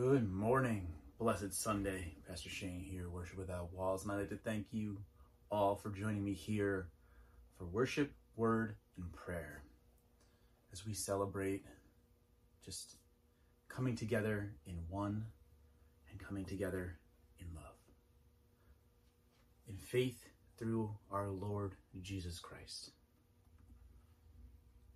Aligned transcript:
Good 0.00 0.30
morning, 0.32 0.86
blessed 1.18 1.52
Sunday. 1.52 2.14
Pastor 2.28 2.48
Shane 2.48 2.86
here, 2.88 3.10
Worship 3.10 3.36
Without 3.36 3.72
Walls, 3.72 4.04
and 4.04 4.12
I'd 4.12 4.18
like 4.18 4.28
to 4.28 4.36
thank 4.36 4.66
you 4.70 4.98
all 5.50 5.74
for 5.74 5.90
joining 5.90 6.24
me 6.24 6.34
here 6.34 6.86
for 7.56 7.64
worship, 7.64 8.12
word, 8.36 8.76
and 8.96 9.12
prayer 9.12 9.64
as 10.72 10.86
we 10.86 10.94
celebrate 10.94 11.64
just 12.64 12.98
coming 13.68 13.96
together 13.96 14.52
in 14.68 14.76
one 14.88 15.24
and 16.12 16.20
coming 16.20 16.44
together 16.44 17.00
in 17.40 17.46
love. 17.56 17.74
In 19.68 19.78
faith 19.78 20.28
through 20.58 20.94
our 21.10 21.28
Lord 21.28 21.74
Jesus 22.00 22.38
Christ. 22.38 22.92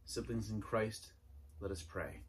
Siblings 0.04 0.50
in 0.50 0.60
Christ, 0.60 1.10
let 1.60 1.72
us 1.72 1.82
pray. 1.82 2.20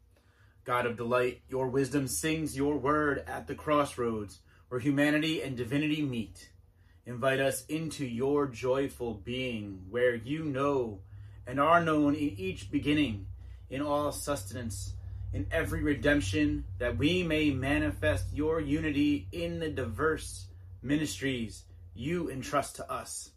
God 0.64 0.86
of 0.86 0.96
delight, 0.96 1.42
your 1.48 1.68
wisdom 1.68 2.08
sings 2.08 2.56
your 2.56 2.78
word 2.78 3.22
at 3.26 3.46
the 3.46 3.54
crossroads 3.54 4.38
where 4.68 4.80
humanity 4.80 5.42
and 5.42 5.56
divinity 5.56 6.00
meet. 6.00 6.48
Invite 7.04 7.38
us 7.38 7.66
into 7.66 8.06
your 8.06 8.46
joyful 8.46 9.12
being 9.12 9.82
where 9.90 10.14
you 10.14 10.42
know 10.42 11.00
and 11.46 11.60
are 11.60 11.84
known 11.84 12.14
in 12.14 12.30
each 12.38 12.70
beginning, 12.70 13.26
in 13.68 13.82
all 13.82 14.10
sustenance, 14.10 14.94
in 15.34 15.46
every 15.50 15.82
redemption, 15.82 16.64
that 16.78 16.96
we 16.96 17.22
may 17.22 17.50
manifest 17.50 18.32
your 18.32 18.58
unity 18.58 19.28
in 19.32 19.58
the 19.58 19.68
diverse 19.68 20.46
ministries 20.80 21.64
you 21.94 22.30
entrust 22.30 22.76
to 22.76 22.90
us, 22.90 23.32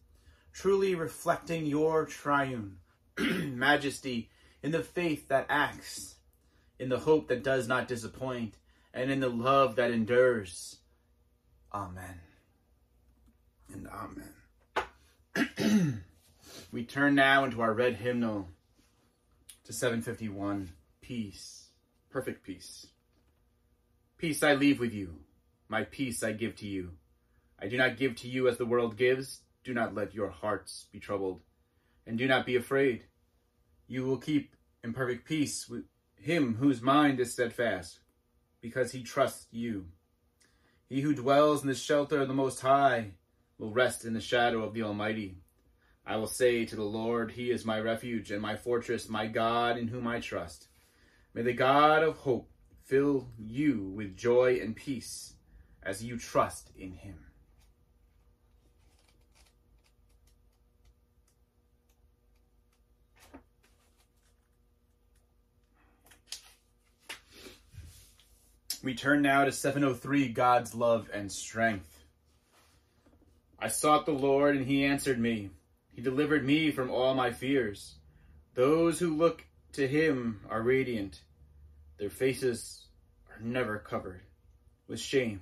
truly 0.53 0.95
reflecting 0.95 1.65
your 1.65 2.05
triune 2.05 2.77
majesty 3.17 4.29
in 4.63 4.71
the 4.71 4.83
faith 4.83 5.27
that 5.27 5.45
acts 5.49 6.15
in 6.79 6.89
the 6.89 6.99
hope 6.99 7.27
that 7.27 7.43
does 7.43 7.67
not 7.67 7.87
disappoint, 7.87 8.55
and 8.93 9.11
in 9.11 9.19
the 9.19 9.29
love 9.29 9.75
that 9.75 9.91
endures. 9.91 10.77
Amen. 11.73 12.21
And 13.73 13.87
amen. 13.87 16.03
we 16.71 16.83
turn 16.83 17.15
now 17.15 17.43
into 17.43 17.61
our 17.61 17.73
red 17.73 17.95
hymnal 17.95 18.49
to 19.65 19.73
751 19.73 20.71
Peace, 21.01 21.69
perfect 22.09 22.43
peace. 22.43 22.87
Peace 24.17 24.43
I 24.43 24.55
leave 24.55 24.79
with 24.79 24.93
you, 24.93 25.19
my 25.69 25.83
peace 25.83 26.21
I 26.21 26.33
give 26.33 26.55
to 26.57 26.67
you. 26.67 26.91
I 27.59 27.67
do 27.67 27.77
not 27.77 27.97
give 27.97 28.15
to 28.17 28.27
you 28.27 28.47
as 28.47 28.57
the 28.57 28.65
world 28.65 28.97
gives. 28.97 29.41
Do 29.63 29.73
not 29.73 29.95
let 29.95 30.13
your 30.13 30.29
hearts 30.29 30.85
be 30.91 30.99
troubled, 30.99 31.41
and 32.05 32.17
do 32.17 32.27
not 32.27 32.45
be 32.45 32.55
afraid. 32.55 33.05
You 33.87 34.03
will 34.03 34.17
keep 34.17 34.55
in 34.83 34.93
perfect 34.93 35.25
peace 35.25 35.69
him 36.19 36.55
whose 36.55 36.81
mind 36.81 37.19
is 37.19 37.33
steadfast, 37.33 37.99
because 38.61 38.91
he 38.91 39.03
trusts 39.03 39.47
you. 39.51 39.85
He 40.89 41.01
who 41.01 41.13
dwells 41.13 41.61
in 41.61 41.67
the 41.67 41.75
shelter 41.75 42.21
of 42.21 42.27
the 42.27 42.33
Most 42.33 42.61
High 42.61 43.11
will 43.57 43.71
rest 43.71 44.05
in 44.05 44.13
the 44.13 44.21
shadow 44.21 44.63
of 44.63 44.73
the 44.73 44.83
Almighty. 44.83 45.37
I 46.05 46.15
will 46.15 46.27
say 46.27 46.65
to 46.65 46.75
the 46.75 46.83
Lord, 46.83 47.31
He 47.31 47.51
is 47.51 47.65
my 47.65 47.79
refuge 47.79 48.31
and 48.31 48.41
my 48.41 48.55
fortress, 48.55 49.09
my 49.09 49.27
God 49.27 49.77
in 49.77 49.89
whom 49.89 50.07
I 50.07 50.19
trust. 50.19 50.67
May 51.33 51.41
the 51.41 51.53
God 51.53 52.03
of 52.03 52.17
hope 52.17 52.49
fill 52.85 53.27
you 53.37 53.91
with 53.95 54.15
joy 54.15 54.59
and 54.61 54.75
peace 54.75 55.33
as 55.83 56.03
you 56.03 56.17
trust 56.17 56.71
in 56.77 56.93
Him. 56.93 57.26
We 68.83 68.93
turn 68.93 69.23
now 69.23 69.43
to 69.43 69.51
703 69.51 70.27
God's 70.29 70.75
Love 70.75 71.09
and 71.11 71.31
Strength. 71.31 72.03
I 73.57 73.69
sought 73.69 74.05
the 74.05 74.11
Lord, 74.11 74.55
and 74.55 74.67
he 74.67 74.85
answered 74.85 75.19
me. 75.19 75.49
He 75.95 76.01
delivered 76.01 76.45
me 76.45 76.69
from 76.69 76.91
all 76.91 77.15
my 77.15 77.31
fears. 77.31 77.95
Those 78.53 78.99
who 78.99 79.17
look 79.17 79.43
to 79.73 79.87
him 79.87 80.41
are 80.49 80.61
radiant, 80.61 81.21
their 81.97 82.11
faces 82.11 82.85
are 83.31 83.41
never 83.41 83.79
covered 83.79 84.21
with 84.87 84.99
shame. 84.99 85.41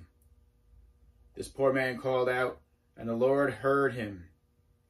This 1.34 1.48
poor 1.48 1.74
man 1.74 1.98
called 1.98 2.30
out, 2.30 2.60
and 2.96 3.06
the 3.06 3.14
Lord 3.14 3.52
heard 3.52 3.92
him. 3.92 4.24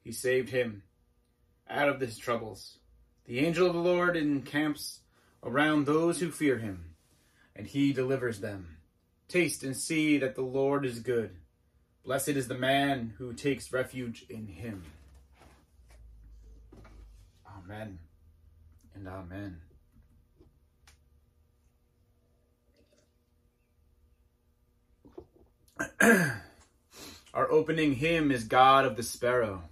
He 0.05 0.13
saved 0.13 0.49
him 0.49 0.83
out 1.69 1.89
of 1.89 1.99
his 1.99 2.17
troubles. 2.17 2.77
The 3.25 3.39
angel 3.39 3.67
of 3.67 3.73
the 3.73 3.79
Lord 3.79 4.15
encamps 4.15 5.01
around 5.43 5.85
those 5.85 6.21
who 6.21 6.31
fear 6.31 6.57
him 6.57 6.95
and 7.57 7.67
he 7.67 7.91
delivers 7.91 8.39
them. 8.39 8.77
Taste 9.27 9.63
and 9.63 9.75
see 9.75 10.17
that 10.19 10.35
the 10.35 10.43
Lord 10.43 10.85
is 10.85 10.99
good. 10.99 11.35
Blessed 12.05 12.29
is 12.29 12.47
the 12.47 12.57
man 12.57 13.15
who 13.17 13.33
takes 13.33 13.73
refuge 13.73 14.25
in 14.29 14.47
him. 14.47 14.83
Amen 17.45 17.99
and 18.95 19.07
amen. 19.07 19.61
Our 27.33 27.51
opening 27.51 27.95
hymn 27.95 28.31
is 28.31 28.45
God 28.45 28.85
of 28.85 28.95
the 28.95 29.03
Sparrow. 29.03 29.63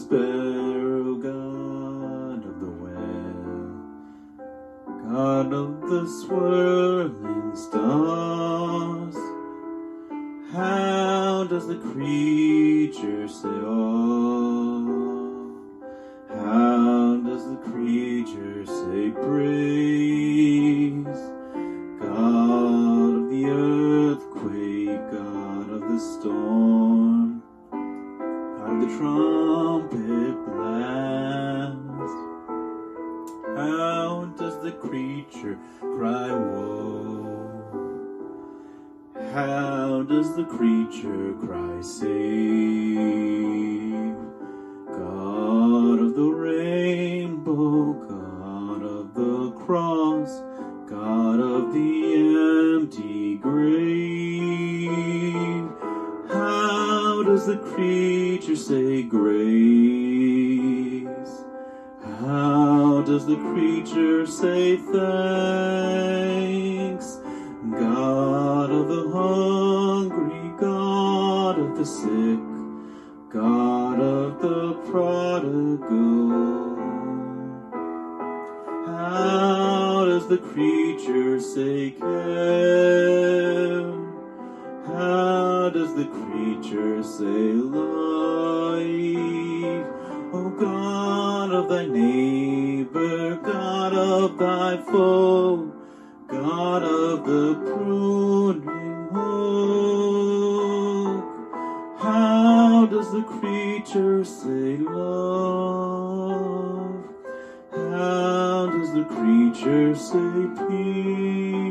The 0.00 0.06
sparrow, 0.06 1.14
God 1.16 2.44
of 2.44 2.60
the 2.60 2.70
well, 2.82 3.74
God 5.04 5.52
of 5.52 5.80
the 5.82 6.06
swirling 6.06 7.54
stars. 7.54 9.16
How 10.52 11.44
does 11.48 11.66
the 11.68 11.76
creature 11.76 13.28
say, 13.28 13.48
Oh? 13.48 14.19
Scripture 109.60 109.94
say 109.94 110.48
peace. 110.68 111.68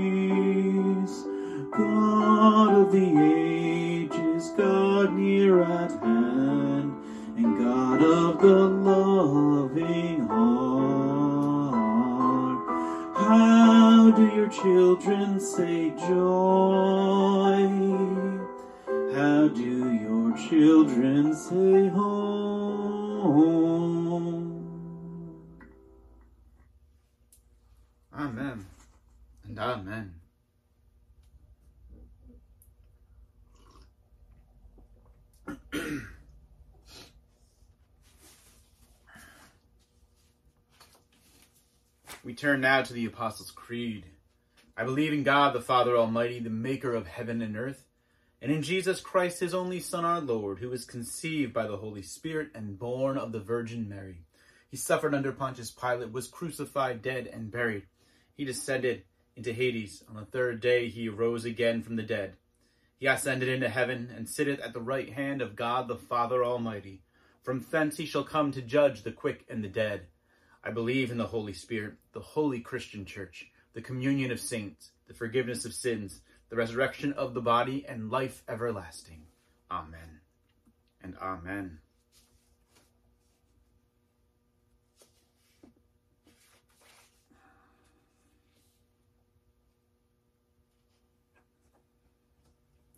God 1.75 2.71
of 2.75 2.91
the 2.91 3.09
ages, 3.17 4.51
God 4.55 5.13
near 5.13 5.63
at 5.63 5.91
hand, 5.93 6.93
and 7.35 7.57
God 7.57 8.03
of 8.03 8.39
the 8.43 8.67
loving 8.67 10.27
heart. 10.27 11.47
How 13.17 14.11
do 14.11 14.25
your 14.35 14.49
children 14.49 15.39
say 15.39 15.89
joy? 15.89 17.65
How 19.15 19.47
do 19.47 19.93
your 19.93 20.37
children 20.37 21.33
say 21.33 21.87
home? 21.87 23.78
Amen 28.29 28.65
and 29.43 29.57
amen. 29.57 30.13
we 42.23 42.35
turn 42.35 42.61
now 42.61 42.83
to 42.83 42.93
the 42.93 43.07
Apostles' 43.07 43.49
Creed. 43.49 44.05
I 44.77 44.83
believe 44.83 45.11
in 45.11 45.23
God 45.23 45.55
the 45.55 45.61
Father 45.61 45.97
Almighty, 45.97 46.39
the 46.39 46.51
maker 46.51 46.93
of 46.93 47.07
heaven 47.07 47.41
and 47.41 47.57
earth, 47.57 47.87
and 48.43 48.51
in 48.51 48.61
Jesus 48.61 49.01
Christ, 49.01 49.39
his 49.39 49.55
only 49.55 49.79
Son, 49.79 50.05
our 50.05 50.21
Lord, 50.21 50.59
who 50.59 50.69
was 50.69 50.85
conceived 50.85 51.51
by 51.51 51.65
the 51.65 51.77
Holy 51.77 52.03
Spirit 52.03 52.51
and 52.53 52.77
born 52.77 53.17
of 53.17 53.31
the 53.31 53.39
Virgin 53.39 53.89
Mary. 53.89 54.21
He 54.69 54.77
suffered 54.77 55.15
under 55.15 55.31
Pontius 55.31 55.71
Pilate, 55.71 56.11
was 56.11 56.27
crucified, 56.27 57.01
dead, 57.01 57.25
and 57.25 57.49
buried. 57.49 57.87
He 58.39 58.45
descended 58.45 59.03
into 59.35 59.51
Hades. 59.51 60.01
On 60.07 60.15
the 60.15 60.23
third 60.23 60.61
day 60.61 60.87
he 60.87 61.09
arose 61.09 61.43
again 61.43 61.83
from 61.83 61.97
the 61.97 62.03
dead. 62.03 62.37
He 62.97 63.05
ascended 63.05 63.49
into 63.49 63.67
heaven, 63.67 64.09
and 64.15 64.29
sitteth 64.29 64.61
at 64.61 64.71
the 64.71 64.79
right 64.79 65.11
hand 65.11 65.41
of 65.41 65.57
God 65.57 65.89
the 65.89 65.97
Father 65.97 66.41
Almighty. 66.41 67.01
From 67.43 67.65
thence 67.69 67.97
he 67.97 68.05
shall 68.05 68.23
come 68.23 68.53
to 68.53 68.61
judge 68.61 69.03
the 69.03 69.11
quick 69.11 69.43
and 69.49 69.61
the 69.61 69.67
dead. 69.67 70.07
I 70.63 70.71
believe 70.71 71.11
in 71.11 71.17
the 71.17 71.27
Holy 71.27 71.51
Spirit, 71.51 71.95
the 72.13 72.21
holy 72.21 72.61
Christian 72.61 73.03
church, 73.03 73.51
the 73.73 73.81
communion 73.81 74.31
of 74.31 74.39
saints, 74.39 74.91
the 75.09 75.13
forgiveness 75.13 75.65
of 75.65 75.73
sins, 75.73 76.21
the 76.47 76.55
resurrection 76.55 77.11
of 77.11 77.33
the 77.33 77.41
body, 77.41 77.85
and 77.89 78.09
life 78.09 78.41
everlasting. 78.47 79.23
Amen. 79.69 80.21
And 81.03 81.17
amen. 81.21 81.79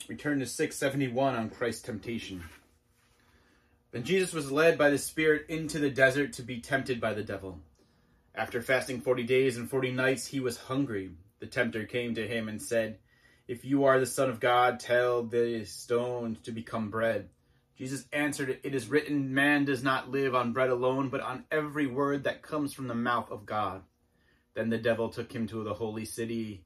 We 0.08 0.16
turn 0.16 0.40
to 0.40 0.46
671 0.46 1.36
on 1.36 1.50
Christ's 1.50 1.84
temptation. 1.84 2.44
Then 3.92 4.04
Jesus 4.04 4.34
was 4.34 4.52
led 4.52 4.78
by 4.78 4.90
the 4.90 4.98
Spirit 4.98 5.46
into 5.50 5.80
the 5.80 5.90
desert 5.90 6.34
to 6.34 6.44
be 6.44 6.62
tempted 6.62 7.02
by 7.02 7.14
the 7.14 7.24
devil. 7.24 7.60
After 8.34 8.62
fasting 8.62 9.02
forty 9.02 9.24
days 9.24 9.58
and 9.58 9.70
forty 9.70 9.92
nights, 9.92 10.28
he 10.28 10.40
was 10.40 10.58
hungry. 10.58 11.12
The 11.40 11.48
tempter 11.48 11.84
came 11.86 12.16
to 12.16 12.28
him 12.28 12.48
and 12.48 12.62
said, 12.62 13.00
If 13.48 13.66
you 13.66 13.84
are 13.84 14.00
the 14.00 14.06
Son 14.06 14.30
of 14.30 14.40
God, 14.40 14.80
tell 14.80 15.24
the 15.24 15.66
stones 15.66 16.40
to 16.44 16.52
become 16.52 16.90
bread. 16.90 17.30
Jesus 17.78 18.06
answered, 18.14 18.60
It 18.64 18.74
is 18.74 18.88
written, 18.88 19.34
Man 19.34 19.66
does 19.66 19.84
not 19.84 20.10
live 20.10 20.36
on 20.36 20.54
bread 20.54 20.70
alone, 20.70 21.10
but 21.10 21.22
on 21.22 21.44
every 21.52 21.88
word 21.88 22.24
that 22.24 22.42
comes 22.42 22.74
from 22.74 22.88
the 22.88 22.96
mouth 22.96 23.30
of 23.30 23.46
God. 23.46 23.82
Then 24.54 24.70
the 24.70 24.78
devil 24.78 25.10
took 25.10 25.34
him 25.34 25.48
to 25.48 25.64
the 25.64 25.74
holy 25.74 26.06
city 26.06 26.64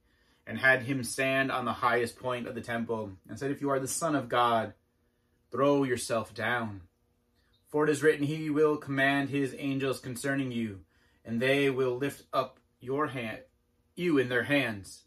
and 0.47 0.57
had 0.57 0.83
him 0.83 1.03
stand 1.03 1.51
on 1.51 1.65
the 1.65 1.73
highest 1.73 2.17
point 2.17 2.47
of 2.47 2.55
the 2.55 2.61
temple 2.61 3.11
and 3.27 3.37
said, 3.37 3.51
If 3.51 3.61
you 3.61 3.69
are 3.69 3.79
the 3.79 3.87
Son 3.87 4.15
of 4.15 4.29
God, 4.29 4.73
throw 5.51 5.83
yourself 5.83 6.33
down. 6.33 6.81
For 7.67 7.83
it 7.83 7.89
is 7.89 8.03
written, 8.03 8.25
He 8.25 8.49
will 8.49 8.77
command 8.77 9.29
His 9.29 9.55
angels 9.57 9.99
concerning 9.99 10.51
you, 10.51 10.81
and 11.25 11.41
they 11.41 11.69
will 11.69 11.97
lift 11.97 12.23
up 12.31 12.59
your 12.79 13.07
hand, 13.07 13.39
you 13.95 14.17
in 14.17 14.29
their 14.29 14.43
hands, 14.43 15.03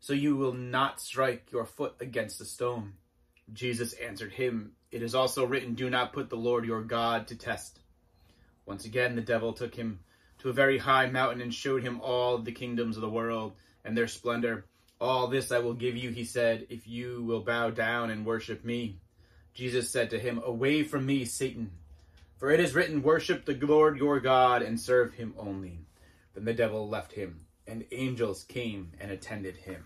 so 0.00 0.12
you 0.12 0.36
will 0.36 0.52
not 0.52 1.00
strike 1.00 1.52
your 1.52 1.64
foot 1.64 1.94
against 2.00 2.40
a 2.40 2.44
stone. 2.44 2.94
Jesus 3.52 3.92
answered 3.94 4.32
him, 4.32 4.72
It 4.90 5.02
is 5.02 5.14
also 5.14 5.44
written, 5.44 5.74
Do 5.74 5.90
not 5.90 6.12
put 6.12 6.30
the 6.30 6.36
Lord 6.36 6.64
your 6.64 6.82
God 6.82 7.28
to 7.28 7.36
test. 7.36 7.80
Once 8.66 8.84
again, 8.84 9.16
the 9.16 9.22
devil 9.22 9.52
took 9.52 9.74
him 9.74 10.00
to 10.38 10.48
a 10.48 10.54
very 10.54 10.78
high 10.78 11.06
mountain 11.06 11.40
and 11.40 11.52
showed 11.52 11.82
him 11.82 12.00
all 12.00 12.38
the 12.38 12.52
kingdoms 12.52 12.96
of 12.96 13.02
the 13.02 13.08
world 13.08 13.52
and 13.84 13.96
their 13.96 14.08
splendor. 14.08 14.64
All 15.00 15.28
this 15.28 15.50
I 15.50 15.58
will 15.60 15.72
give 15.72 15.96
you, 15.96 16.10
he 16.10 16.24
said, 16.24 16.66
if 16.68 16.86
you 16.86 17.22
will 17.24 17.40
bow 17.40 17.70
down 17.70 18.10
and 18.10 18.26
worship 18.26 18.64
me. 18.64 19.00
Jesus 19.54 19.88
said 19.88 20.10
to 20.10 20.18
him, 20.18 20.42
Away 20.44 20.82
from 20.82 21.06
me, 21.06 21.24
Satan, 21.24 21.70
for 22.36 22.50
it 22.50 22.60
is 22.60 22.74
written, 22.74 23.02
Worship 23.02 23.46
the 23.46 23.54
Lord 23.54 23.96
your 23.96 24.20
God 24.20 24.60
and 24.62 24.78
serve 24.78 25.14
him 25.14 25.34
only. 25.38 25.78
Then 26.34 26.44
the 26.44 26.52
devil 26.52 26.86
left 26.86 27.12
him, 27.12 27.46
and 27.66 27.86
angels 27.92 28.44
came 28.44 28.92
and 29.00 29.10
attended 29.10 29.56
him. 29.56 29.84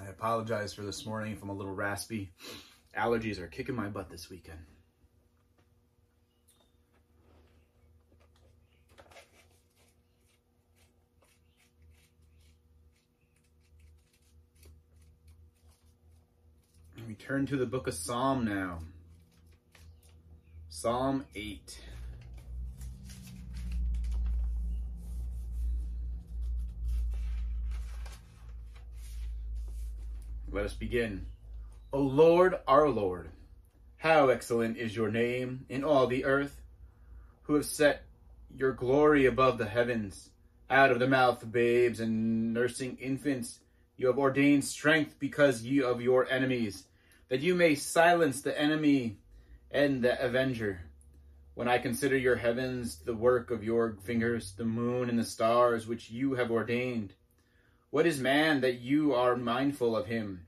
I 0.00 0.06
apologize 0.08 0.72
for 0.72 0.82
this 0.82 1.04
morning 1.04 1.32
if 1.32 1.42
I'm 1.42 1.48
a 1.48 1.52
little 1.52 1.74
raspy. 1.74 2.30
Allergies 2.98 3.38
are 3.38 3.46
kicking 3.46 3.76
my 3.76 3.86
butt 3.86 4.10
this 4.10 4.28
weekend. 4.28 4.58
We 17.06 17.14
turn 17.14 17.46
to 17.46 17.56
the 17.56 17.66
book 17.66 17.86
of 17.86 17.94
Psalm 17.94 18.44
now. 18.44 18.80
Psalm 20.68 21.24
8. 21.36 21.80
Let 30.50 30.64
us 30.64 30.74
begin. 30.74 31.26
O 31.90 32.02
Lord, 32.02 32.54
our 32.68 32.86
Lord, 32.90 33.30
how 33.96 34.28
excellent 34.28 34.76
is 34.76 34.94
your 34.94 35.10
name 35.10 35.64
in 35.70 35.84
all 35.84 36.06
the 36.06 36.26
earth, 36.26 36.60
who 37.44 37.54
have 37.54 37.64
set 37.64 38.02
your 38.54 38.72
glory 38.72 39.24
above 39.24 39.56
the 39.56 39.64
heavens. 39.64 40.28
Out 40.68 40.90
of 40.90 40.98
the 40.98 41.08
mouth 41.08 41.42
of 41.42 41.50
babes 41.50 41.98
and 41.98 42.52
nursing 42.52 42.98
infants, 42.98 43.60
you 43.96 44.06
have 44.08 44.18
ordained 44.18 44.66
strength 44.66 45.14
because 45.18 45.62
ye 45.62 45.82
of 45.82 46.02
your 46.02 46.28
enemies, 46.28 46.84
that 47.30 47.40
you 47.40 47.54
may 47.54 47.74
silence 47.74 48.42
the 48.42 48.60
enemy 48.60 49.16
and 49.70 50.02
the 50.04 50.22
avenger. 50.22 50.82
When 51.54 51.68
I 51.68 51.78
consider 51.78 52.18
your 52.18 52.36
heavens, 52.36 52.96
the 52.96 53.16
work 53.16 53.50
of 53.50 53.64
your 53.64 53.96
fingers, 54.04 54.52
the 54.52 54.66
moon 54.66 55.08
and 55.08 55.18
the 55.18 55.24
stars 55.24 55.86
which 55.86 56.10
you 56.10 56.34
have 56.34 56.50
ordained, 56.50 57.14
what 57.88 58.06
is 58.06 58.20
man 58.20 58.60
that 58.60 58.80
you 58.80 59.14
are 59.14 59.36
mindful 59.36 59.96
of 59.96 60.04
him, 60.04 60.47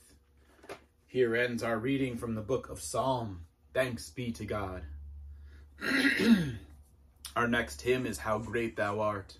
Here 1.11 1.35
ends 1.35 1.61
our 1.61 1.77
reading 1.77 2.15
from 2.15 2.35
the 2.35 2.41
book 2.41 2.69
of 2.69 2.79
Psalm. 2.79 3.41
Thanks 3.73 4.09
be 4.09 4.31
to 4.31 4.45
God. 4.45 4.83
our 7.35 7.49
next 7.49 7.81
hymn 7.81 8.05
is 8.05 8.17
How 8.17 8.37
Great 8.37 8.77
Thou 8.77 9.01
Art. 9.01 9.37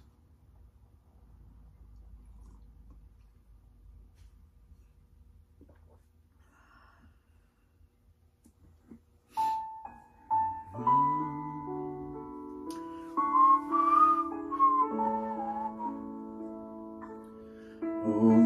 O 18.04 18.41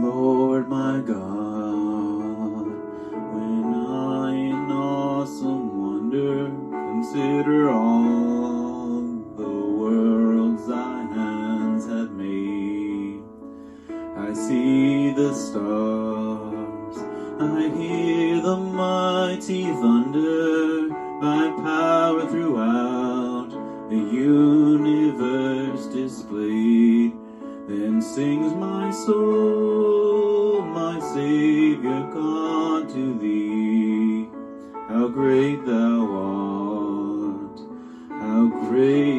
stars. 15.35 16.97
I 17.39 17.69
hear 17.77 18.41
the 18.41 18.57
mighty 18.57 19.65
thunder 19.65 20.89
by 21.21 21.49
power 21.61 22.25
throughout 22.27 23.49
the 23.89 23.97
universe 23.97 25.87
displayed. 25.87 27.13
Then 27.67 28.01
sings 28.01 28.53
my 28.53 28.91
soul, 28.91 30.61
my 30.61 30.99
Savior 31.13 32.01
God, 32.13 32.89
to 32.89 33.19
thee. 33.19 34.29
How 34.87 35.07
great 35.09 35.65
thou 35.65 35.99
art, 36.13 37.59
how 38.21 38.47
great 38.69 39.14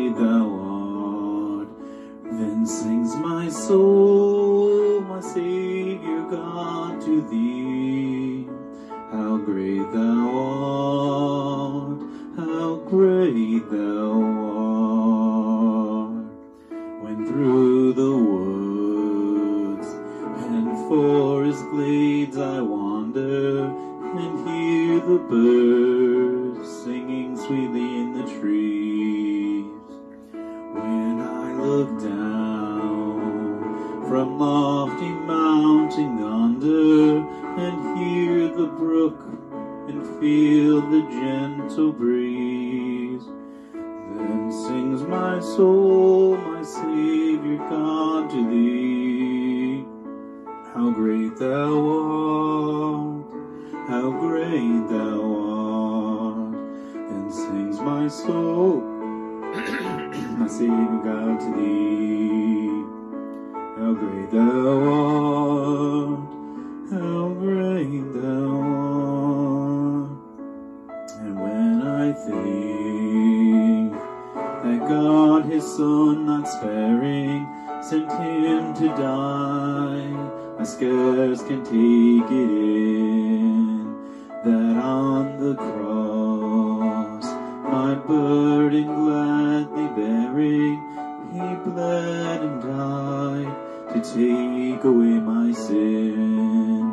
died 92.61 93.53
to 93.93 94.01
take 94.01 94.85
away 94.85 95.19
my 95.21 95.53
sin. 95.53 96.93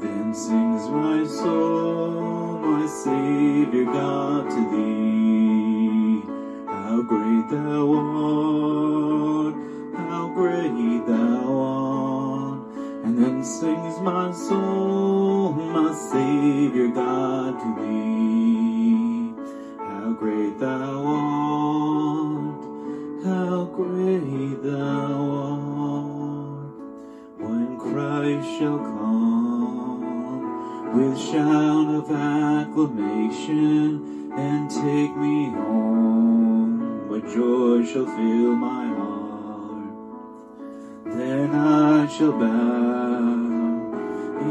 Then 0.00 0.34
sings 0.34 0.88
my 0.88 1.24
soul, 1.24 2.58
my 2.58 2.86
Savior 2.86 3.84
God, 3.84 4.50
to 4.50 4.60
thee. 4.72 6.22
How 6.66 7.02
great 7.02 7.48
thou 7.50 7.86
art, 7.94 9.54
how 9.96 10.28
great 10.34 11.06
thou 11.06 11.58
art. 11.58 12.60
And 13.04 13.18
then 13.22 13.44
sings 13.44 14.00
my 14.00 14.32
soul, 14.32 14.77
and 34.38 34.70
take 34.70 35.16
me 35.16 35.50
home, 35.50 37.08
what 37.08 37.24
joy 37.24 37.84
shall 37.84 38.06
fill 38.06 38.54
my 38.54 38.86
heart. 38.98 39.94
Then 41.04 41.54
I 41.54 42.06
shall 42.06 42.32
bow 42.32 43.18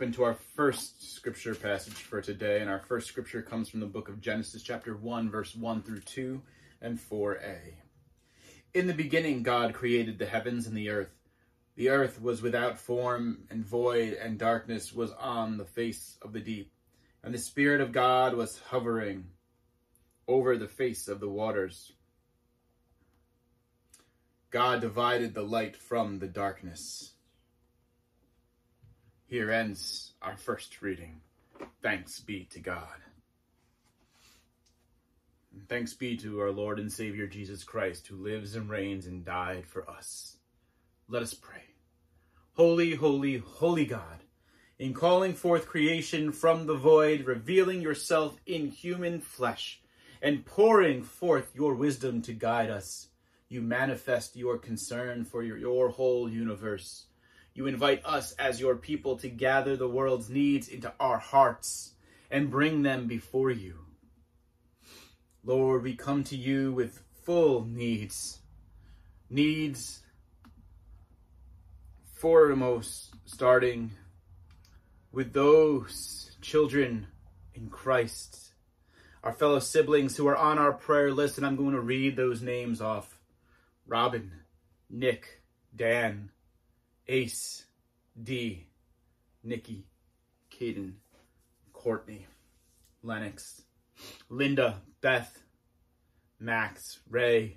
open 0.00 0.12
to 0.12 0.24
our 0.24 0.32
first 0.32 1.14
scripture 1.14 1.54
passage 1.54 1.92
for 1.92 2.22
today, 2.22 2.62
and 2.62 2.70
our 2.70 2.78
first 2.78 3.06
scripture 3.06 3.42
comes 3.42 3.68
from 3.68 3.80
the 3.80 3.86
book 3.86 4.08
of 4.08 4.18
Genesis, 4.18 4.62
chapter 4.62 4.96
1, 4.96 5.30
verse 5.30 5.54
1 5.54 5.82
through 5.82 6.00
2 6.00 6.40
and 6.80 6.98
4a. 6.98 7.58
In 8.72 8.86
the 8.86 8.94
beginning, 8.94 9.42
God 9.42 9.74
created 9.74 10.18
the 10.18 10.24
heavens 10.24 10.66
and 10.66 10.74
the 10.74 10.88
earth. 10.88 11.10
The 11.76 11.90
earth 11.90 12.18
was 12.18 12.40
without 12.40 12.78
form 12.78 13.40
and 13.50 13.62
void, 13.62 14.14
and 14.14 14.38
darkness 14.38 14.90
was 14.90 15.12
on 15.12 15.58
the 15.58 15.66
face 15.66 16.16
of 16.22 16.32
the 16.32 16.40
deep. 16.40 16.72
And 17.22 17.34
the 17.34 17.38
Spirit 17.38 17.82
of 17.82 17.92
God 17.92 18.32
was 18.32 18.58
hovering 18.70 19.26
over 20.26 20.56
the 20.56 20.66
face 20.66 21.08
of 21.08 21.20
the 21.20 21.28
waters. 21.28 21.92
God 24.48 24.80
divided 24.80 25.34
the 25.34 25.42
light 25.42 25.76
from 25.76 26.20
the 26.20 26.26
darkness. 26.26 27.12
Here 29.30 29.52
ends 29.52 30.14
our 30.20 30.36
first 30.36 30.82
reading. 30.82 31.20
Thanks 31.82 32.18
be 32.18 32.48
to 32.50 32.58
God. 32.58 32.96
And 35.54 35.68
thanks 35.68 35.94
be 35.94 36.16
to 36.16 36.40
our 36.40 36.50
Lord 36.50 36.80
and 36.80 36.90
Savior 36.90 37.28
Jesus 37.28 37.62
Christ, 37.62 38.08
who 38.08 38.16
lives 38.16 38.56
and 38.56 38.68
reigns 38.68 39.06
and 39.06 39.24
died 39.24 39.68
for 39.68 39.88
us. 39.88 40.36
Let 41.08 41.22
us 41.22 41.32
pray. 41.32 41.62
Holy, 42.54 42.96
holy, 42.96 43.38
holy 43.38 43.86
God, 43.86 44.24
in 44.80 44.94
calling 44.94 45.34
forth 45.34 45.68
creation 45.68 46.32
from 46.32 46.66
the 46.66 46.74
void, 46.74 47.24
revealing 47.24 47.80
yourself 47.80 48.36
in 48.46 48.66
human 48.66 49.20
flesh, 49.20 49.80
and 50.20 50.44
pouring 50.44 51.04
forth 51.04 51.52
your 51.54 51.76
wisdom 51.76 52.20
to 52.22 52.32
guide 52.32 52.68
us, 52.68 53.06
you 53.48 53.62
manifest 53.62 54.34
your 54.34 54.58
concern 54.58 55.24
for 55.24 55.44
your, 55.44 55.56
your 55.56 55.90
whole 55.90 56.28
universe. 56.28 57.06
You 57.54 57.66
invite 57.66 58.04
us 58.04 58.32
as 58.32 58.60
your 58.60 58.76
people 58.76 59.16
to 59.18 59.28
gather 59.28 59.76
the 59.76 59.88
world's 59.88 60.30
needs 60.30 60.68
into 60.68 60.92
our 61.00 61.18
hearts 61.18 61.94
and 62.30 62.50
bring 62.50 62.82
them 62.82 63.06
before 63.06 63.50
you. 63.50 63.78
Lord, 65.44 65.82
we 65.82 65.94
come 65.94 66.22
to 66.24 66.36
you 66.36 66.72
with 66.72 67.02
full 67.24 67.64
needs. 67.64 68.38
Needs 69.28 70.02
foremost 72.20 73.14
starting 73.24 73.92
with 75.12 75.32
those 75.32 76.36
children 76.42 77.06
in 77.54 77.68
Christ. 77.68 78.52
Our 79.24 79.32
fellow 79.32 79.58
siblings 79.58 80.16
who 80.16 80.28
are 80.28 80.36
on 80.36 80.58
our 80.58 80.72
prayer 80.72 81.12
list, 81.12 81.36
and 81.36 81.46
I'm 81.46 81.56
going 81.56 81.72
to 81.72 81.80
read 81.80 82.16
those 82.16 82.42
names 82.42 82.80
off 82.80 83.18
Robin, 83.86 84.32
Nick, 84.88 85.42
Dan, 85.74 86.30
Ace, 87.08 87.64
D, 88.22 88.66
Nikki, 89.42 89.86
Caden, 90.50 90.92
Courtney, 91.72 92.26
Lennox, 93.02 93.62
Linda, 94.28 94.80
Beth, 95.00 95.42
Max, 96.38 97.00
Ray, 97.08 97.56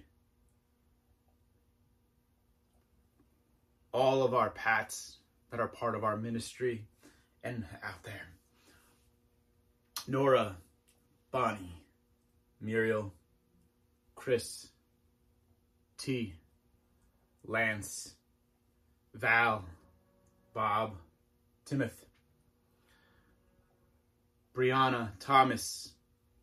all 3.93 4.23
of 4.23 4.33
our 4.33 4.49
Pats 4.49 5.17
that 5.51 5.59
are 5.59 5.67
part 5.67 5.95
of 5.95 6.03
our 6.03 6.17
ministry 6.17 6.87
and 7.43 7.65
out 7.83 8.01
there. 8.03 8.27
Nora, 10.07 10.55
Bonnie, 11.31 11.83
Muriel, 12.59 13.13
Chris, 14.15 14.69
T, 15.97 16.33
Lance, 17.45 18.15
Val, 19.13 19.65
Bob, 20.53 20.95
Timoth, 21.65 22.05
Brianna, 24.55 25.11
Thomas, 25.19 25.93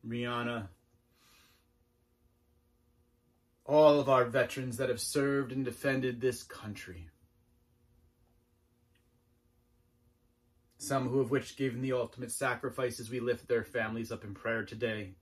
Rihanna, 0.07 0.69
all 3.65 4.01
of 4.01 4.09
our 4.09 4.25
veterans 4.25 4.79
that 4.79 4.89
have 4.89 5.01
served 5.01 5.53
and 5.53 5.65
defended 5.65 6.21
this 6.21 6.43
country. 6.43 7.09
Some 10.79 11.09
who 11.09 11.21
of 11.21 11.31
which 11.31 11.57
given 11.57 11.83
the 11.83 11.93
ultimate 11.93 12.33
sacrifices, 12.33 13.11
we 13.11 13.21
lift 13.21 13.47
their 13.47 13.63
families 13.63 14.11
up 14.11 14.25
in 14.25 14.35
prayer 14.35 14.65
today. 14.65 15.15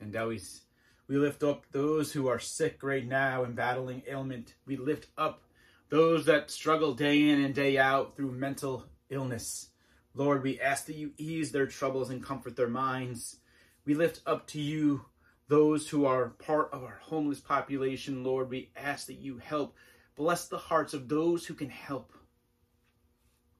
And 0.00 0.16
always 0.16 0.62
we 1.06 1.16
lift 1.16 1.42
up 1.42 1.66
those 1.70 2.12
who 2.12 2.28
are 2.28 2.38
sick 2.38 2.82
right 2.82 3.06
now 3.06 3.44
and 3.44 3.54
battling 3.54 4.02
ailment. 4.08 4.54
We 4.66 4.76
lift 4.76 5.06
up 5.16 5.42
those 5.88 6.26
that 6.26 6.50
struggle 6.50 6.94
day 6.94 7.28
in 7.28 7.42
and 7.42 7.54
day 7.54 7.78
out 7.78 8.16
through 8.16 8.32
mental 8.32 8.86
illness. 9.08 9.70
Lord, 10.14 10.42
we 10.42 10.60
ask 10.60 10.86
that 10.86 10.96
you 10.96 11.12
ease 11.18 11.52
their 11.52 11.66
troubles 11.66 12.10
and 12.10 12.22
comfort 12.22 12.56
their 12.56 12.68
minds. 12.68 13.36
We 13.84 13.94
lift 13.94 14.20
up 14.26 14.46
to 14.48 14.60
you 14.60 15.04
those 15.48 15.88
who 15.88 16.06
are 16.06 16.30
part 16.30 16.70
of 16.72 16.82
our 16.82 16.98
homeless 17.02 17.40
population. 17.40 18.24
Lord, 18.24 18.50
we 18.50 18.70
ask 18.76 19.06
that 19.06 19.18
you 19.18 19.38
help 19.38 19.76
bless 20.16 20.48
the 20.48 20.58
hearts 20.58 20.94
of 20.94 21.08
those 21.08 21.46
who 21.46 21.54
can 21.54 21.68
help. 21.68 22.12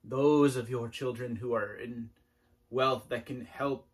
Those 0.03 0.55
of 0.55 0.69
your 0.69 0.89
children 0.89 1.35
who 1.35 1.53
are 1.53 1.75
in 1.75 2.09
wealth 2.69 3.07
that 3.09 3.25
can 3.25 3.45
help 3.45 3.87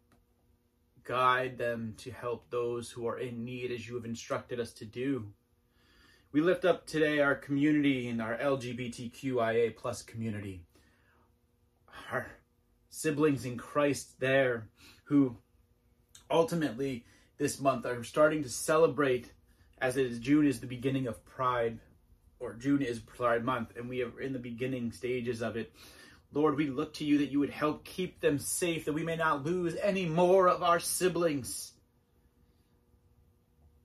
guide 1.04 1.58
them 1.58 1.94
to 1.98 2.12
help 2.12 2.50
those 2.50 2.90
who 2.90 3.06
are 3.08 3.20
in 3.20 3.44
need 3.44 3.72
as 3.72 3.88
you 3.88 3.96
have 3.96 4.06
instructed 4.06 4.60
us 4.60 4.72
to 4.74 4.86
do. 4.86 5.28
We 6.34 6.42
lift 6.42 6.66
up 6.66 6.88
today 6.88 7.20
our 7.20 7.36
community 7.36 8.10
and 8.10 8.20
our 8.20 8.36
LGBTQIA 8.36 9.78
plus 9.78 10.02
community, 10.02 10.64
our 12.12 12.26
siblings 12.90 13.46
in 13.46 13.56
Christ 13.56 14.20
there 14.20 14.68
who 15.04 15.38
ultimately 16.32 17.06
this 17.38 17.60
month 17.60 17.86
are 17.86 18.04
starting 18.04 18.42
to 18.42 18.50
celebrate 18.50 19.32
as 19.80 19.96
it 19.96 20.08
is 20.08 20.18
June 20.18 20.48
is 20.48 20.60
the 20.60 20.66
beginning 20.66 21.06
of 21.06 21.24
Pride 21.24 21.78
or 22.40 22.56
June 22.56 22.82
is 22.82 22.98
Pride 22.98 23.46
month 23.46 23.74
and 23.78 23.88
we 23.88 24.02
are 24.02 24.20
in 24.20 24.34
the 24.34 24.40
beginning 24.40 24.92
stages 24.92 25.44
of 25.44 25.56
it. 25.56 25.72
Lord, 26.34 26.58
we 26.58 26.66
look 26.66 26.96
to 26.96 27.06
you 27.06 27.20
that 27.20 27.30
you 27.30 27.42
would 27.42 27.52
help 27.52 27.86
keep 27.86 28.22
them 28.22 28.40
safe, 28.40 28.86
that 28.86 28.94
we 28.94 29.04
may 29.04 29.18
not 29.18 29.46
lose 29.46 29.76
any 29.76 30.08
more 30.08 30.50
of 30.50 30.64
our 30.64 30.80
siblings. 30.80 31.74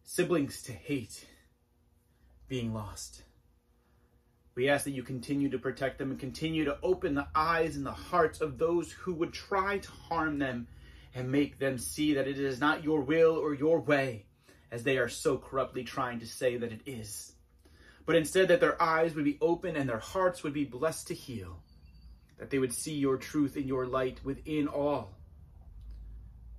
Siblings 0.03 0.63
to 0.63 0.73
hate 0.73 1.27
being 2.49 2.73
lost. 2.75 3.23
We 4.55 4.69
ask 4.69 4.85
that 4.85 4.91
you 4.91 5.03
continue 5.03 5.51
to 5.51 5.59
protect 5.59 5.99
them 5.99 6.11
and 6.11 6.19
continue 6.19 6.65
to 6.65 6.79
open 6.83 7.15
the 7.15 7.29
eyes 7.35 7.77
and 7.77 7.87
the 7.87 7.93
hearts 7.93 8.41
of 8.41 8.59
those 8.59 8.91
who 8.91 9.15
would 9.15 9.33
try 9.33 9.79
to 9.79 9.91
harm 9.91 10.39
them 10.39 10.67
and 11.15 11.31
make 11.31 11.59
them 11.59 11.79
see 11.79 12.15
that 12.15 12.27
it 12.27 12.39
is 12.39 12.61
not 12.61 12.83
your 12.83 13.03
will 13.03 13.37
or 13.37 13.55
your 13.55 13.81
way, 13.81 14.27
as 14.73 14.83
they 14.83 14.99
are 14.99 15.09
so 15.09 15.39
corruptly 15.39 15.85
trying 15.85 16.19
to 16.21 16.27
say 16.27 16.57
that 16.57 16.73
it 16.73 16.81
is. 16.87 17.33
But 18.05 18.17
instead, 18.17 18.49
that 18.49 18.61
their 18.61 18.81
eyes 18.83 19.15
would 19.15 19.25
be 19.25 19.39
open 19.41 19.77
and 19.77 19.89
their 19.89 19.99
hearts 19.99 20.43
would 20.43 20.55
be 20.55 20.65
blessed 20.65 21.09
to 21.09 21.15
heal 21.15 21.63
that 22.39 22.51
they 22.51 22.59
would 22.59 22.73
see 22.73 22.95
your 22.95 23.17
truth 23.17 23.57
and 23.57 23.67
your 23.67 23.87
light 23.87 24.21
within 24.25 24.69
all 24.69 25.19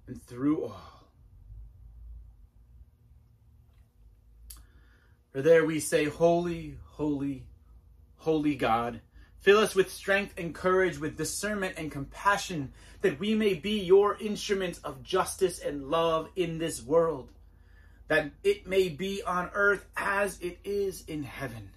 and 0.08 0.22
through 0.24 0.66
all. 0.66 0.99
For 5.32 5.42
there 5.42 5.66
we 5.66 5.80
say, 5.80 6.06
Holy, 6.06 6.78
holy, 6.92 7.44
holy 8.18 8.56
God. 8.56 9.02
Fill 9.40 9.60
us 9.60 9.74
with 9.74 9.92
strength 9.92 10.34
and 10.38 10.54
courage, 10.54 11.00
with 11.00 11.18
discernment 11.18 11.76
and 11.78 11.92
compassion, 11.92 12.74
that 13.02 13.20
we 13.20 13.36
may 13.36 13.54
be 13.54 13.80
your 13.80 14.18
instruments 14.18 14.80
of 14.80 15.02
justice 15.02 15.60
and 15.60 15.90
love 15.90 16.28
in 16.36 16.58
this 16.58 16.84
world, 16.84 17.30
that 18.10 18.32
it 18.44 18.68
may 18.68 18.90
be 18.90 19.24
on 19.24 19.50
earth 19.54 19.86
as 19.96 20.40
it 20.42 20.60
is 20.66 21.06
in 21.08 21.24
heaven. 21.24 21.72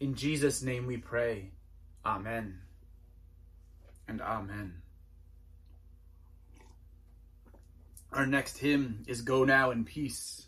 In 0.00 0.14
Jesus' 0.14 0.62
name 0.62 0.86
we 0.86 0.96
pray. 0.96 1.50
Amen 2.06 2.60
and 4.08 4.22
Amen. 4.22 4.82
Our 8.12 8.26
next 8.26 8.58
hymn 8.58 9.04
is 9.06 9.20
Go 9.20 9.44
Now 9.44 9.70
in 9.70 9.84
Peace. 9.84 10.47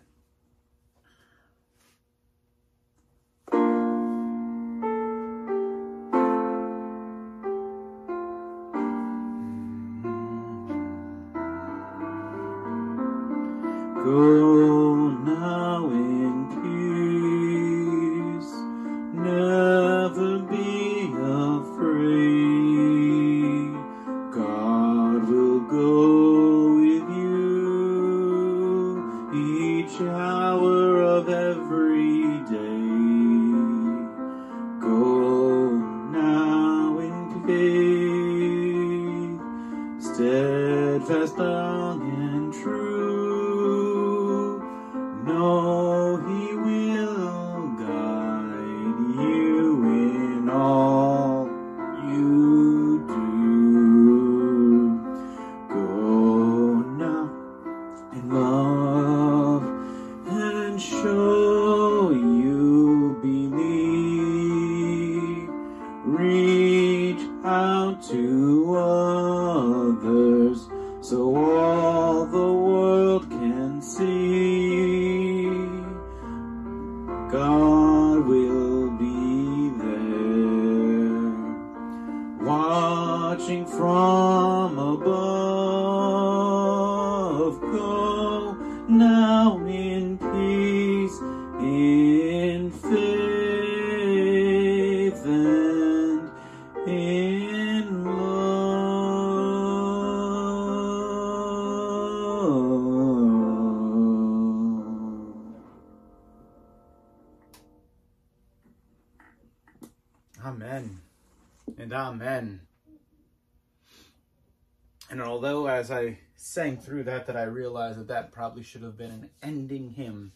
sang 116.51 116.75
through 116.75 117.03
that 117.03 117.27
that 117.27 117.37
I 117.37 117.43
realized 117.43 117.97
that 117.97 118.09
that 118.09 118.33
probably 118.33 118.61
should 118.61 118.83
have 118.83 118.97
been 118.97 119.11
an 119.11 119.29
ending 119.41 119.91
hymn, 119.91 120.33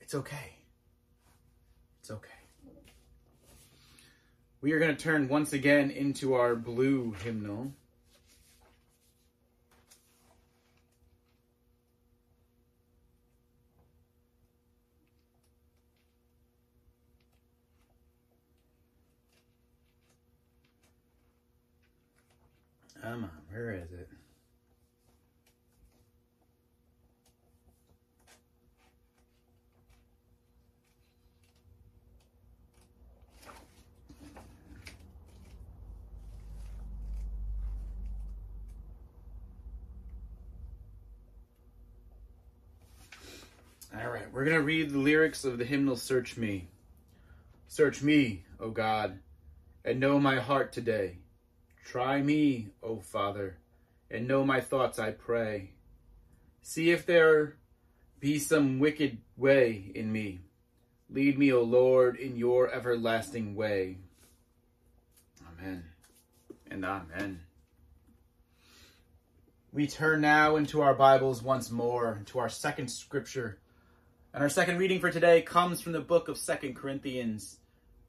it's 0.00 0.14
okay. 0.14 0.56
It's 2.00 2.10
okay. 2.10 2.28
We 4.62 4.72
are 4.72 4.78
going 4.78 4.96
to 4.96 5.02
turn 5.02 5.28
once 5.28 5.52
again 5.52 5.90
into 5.90 6.32
our 6.32 6.54
blue 6.54 7.14
hymnal. 7.22 7.74
Come 23.02 23.24
on, 23.24 23.30
where 23.50 23.74
is 23.74 23.90
it? 23.92 24.08
All 43.94 44.10
we're 44.32 44.44
going 44.44 44.56
to 44.56 44.62
read 44.62 44.90
the 44.90 44.98
lyrics 44.98 45.44
of 45.44 45.58
the 45.58 45.64
hymnal 45.64 45.96
Search 45.96 46.38
Me. 46.38 46.66
Search 47.68 48.02
me, 48.02 48.44
O 48.58 48.70
God, 48.70 49.18
and 49.84 50.00
know 50.00 50.18
my 50.18 50.36
heart 50.36 50.72
today. 50.72 51.18
Try 51.84 52.22
me, 52.22 52.68
O 52.82 52.98
Father, 52.98 53.58
and 54.10 54.26
know 54.26 54.44
my 54.44 54.60
thoughts, 54.60 54.98
I 54.98 55.10
pray. 55.10 55.70
See 56.62 56.90
if 56.90 57.04
there 57.04 57.56
be 58.20 58.38
some 58.38 58.78
wicked 58.78 59.18
way 59.36 59.92
in 59.94 60.10
me. 60.10 60.40
Lead 61.10 61.38
me, 61.38 61.52
O 61.52 61.62
Lord, 61.62 62.16
in 62.16 62.36
your 62.36 62.72
everlasting 62.72 63.54
way. 63.54 63.98
Amen 65.46 65.84
and 66.70 66.84
amen. 66.84 67.40
We 69.72 69.86
turn 69.86 70.22
now 70.22 70.56
into 70.56 70.80
our 70.80 70.94
Bibles 70.94 71.42
once 71.42 71.70
more, 71.70 72.22
to 72.26 72.38
our 72.38 72.48
second 72.48 72.88
scripture. 72.88 73.58
And 74.34 74.42
our 74.42 74.48
second 74.48 74.78
reading 74.78 74.98
for 74.98 75.10
today 75.10 75.42
comes 75.42 75.82
from 75.82 75.92
the 75.92 76.00
book 76.00 76.28
of 76.28 76.38
Second 76.38 76.74
Corinthians, 76.74 77.58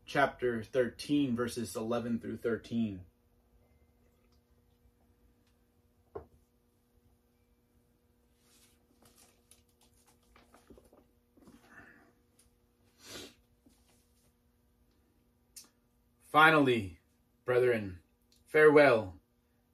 chapter 0.06 0.64
13, 0.64 1.36
verses 1.36 1.76
11 1.76 2.20
through 2.22 2.38
13. 2.38 3.02
Finally, 16.32 17.00
brethren, 17.44 18.00
farewell. 18.48 19.16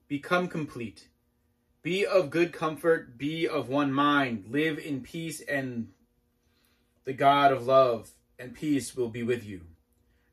Become 0.08 0.48
complete. 0.48 1.10
Be 1.84 2.08
of 2.08 2.32
good 2.32 2.52
comfort, 2.52 3.20
be 3.20 3.48
of 3.48 3.70
one 3.70 3.94
mind, 3.94 4.46
live 4.50 4.80
in 4.80 5.02
peace, 5.02 5.42
and 5.42 5.90
the 7.06 7.14
God 7.14 7.52
of 7.52 7.66
love 7.66 8.10
and 8.38 8.54
peace 8.54 8.96
will 8.96 9.10
be 9.10 9.24
with 9.24 9.46
you. 9.46 9.62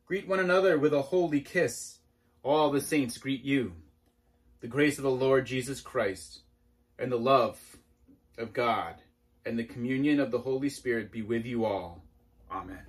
Greet 0.07 0.29
one 0.29 0.39
another 0.39 0.79
with 0.79 0.95
a 0.95 1.03
holy 1.03 1.41
kiss. 1.41 1.99
All 2.43 2.71
the 2.71 2.81
saints 2.81 3.19
greet 3.19 3.43
you. 3.43 3.73
The 4.61 4.69
grace 4.69 4.99
of 4.99 5.05
the 5.05 5.11
Lord 5.11 5.47
Jesus 5.47 5.81
Christ 5.81 6.41
and 6.99 7.11
the 7.11 7.19
love 7.19 7.59
of 8.39 8.53
God 8.53 8.95
and 9.45 9.59
the 9.59 9.65
communion 9.65 10.21
of 10.21 10.31
the 10.31 10.39
Holy 10.39 10.69
Spirit 10.69 11.13
be 11.13 11.23
with 11.23 11.45
you 11.45 11.65
all. 11.65 12.03
Amen 12.51 12.87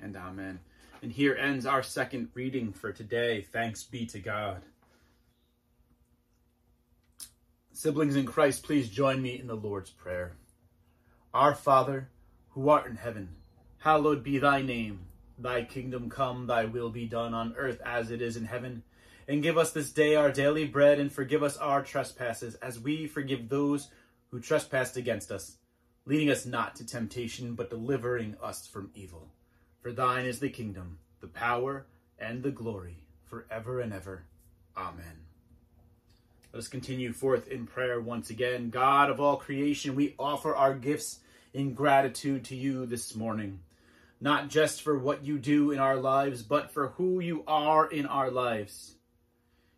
and 0.00 0.16
amen. 0.16 0.60
And 1.02 1.10
here 1.10 1.34
ends 1.34 1.66
our 1.66 1.82
second 1.82 2.28
reading 2.34 2.72
for 2.72 2.92
today. 2.92 3.42
Thanks 3.42 3.82
be 3.82 4.06
to 4.06 4.18
God. 4.18 4.62
Siblings 7.72 8.16
in 8.16 8.26
Christ, 8.26 8.62
please 8.62 8.88
join 8.88 9.22
me 9.22 9.38
in 9.38 9.46
the 9.46 9.54
Lord's 9.54 9.90
Prayer. 9.90 10.32
Our 11.32 11.54
Father, 11.54 12.08
who 12.50 12.68
art 12.68 12.86
in 12.86 12.96
heaven, 12.96 13.28
hallowed 13.78 14.22
be 14.22 14.38
thy 14.38 14.62
name. 14.62 15.06
Thy 15.38 15.62
kingdom 15.62 16.10
come, 16.10 16.46
thy 16.46 16.66
will 16.66 16.90
be 16.90 17.06
done 17.06 17.32
on 17.32 17.54
earth 17.56 17.80
as 17.84 18.10
it 18.10 18.20
is 18.20 18.36
in 18.36 18.44
heaven. 18.44 18.82
And 19.26 19.42
give 19.42 19.56
us 19.56 19.72
this 19.72 19.90
day 19.90 20.16
our 20.16 20.30
daily 20.30 20.66
bread, 20.66 20.98
and 20.98 21.10
forgive 21.10 21.42
us 21.42 21.56
our 21.56 21.82
trespasses, 21.82 22.56
as 22.56 22.78
we 22.78 23.06
forgive 23.06 23.48
those 23.48 23.88
who 24.30 24.40
trespass 24.40 24.96
against 24.96 25.30
us. 25.30 25.56
Leading 26.04 26.30
us 26.30 26.44
not 26.44 26.74
to 26.76 26.86
temptation, 26.86 27.54
but 27.54 27.70
delivering 27.70 28.36
us 28.42 28.66
from 28.66 28.90
evil. 28.94 29.28
For 29.80 29.92
thine 29.92 30.26
is 30.26 30.40
the 30.40 30.50
kingdom, 30.50 30.98
the 31.20 31.28
power, 31.28 31.86
and 32.18 32.42
the 32.42 32.50
glory, 32.50 33.04
forever 33.24 33.80
and 33.80 33.92
ever. 33.92 34.24
Amen. 34.76 35.24
Let 36.52 36.58
us 36.58 36.68
continue 36.68 37.12
forth 37.12 37.48
in 37.48 37.66
prayer 37.66 38.00
once 38.00 38.28
again. 38.28 38.70
God 38.70 39.08
of 39.08 39.20
all 39.20 39.36
creation, 39.36 39.94
we 39.94 40.16
offer 40.18 40.54
our 40.54 40.74
gifts 40.74 41.20
in 41.52 41.74
gratitude 41.74 42.44
to 42.44 42.56
you 42.56 42.86
this 42.86 43.14
morning, 43.14 43.60
not 44.20 44.48
just 44.48 44.82
for 44.82 44.98
what 44.98 45.24
you 45.24 45.38
do 45.38 45.70
in 45.70 45.78
our 45.78 45.96
lives, 45.96 46.42
but 46.42 46.70
for 46.70 46.88
who 46.88 47.20
you 47.20 47.42
are 47.46 47.88
in 47.88 48.06
our 48.06 48.30
lives. 48.30 48.94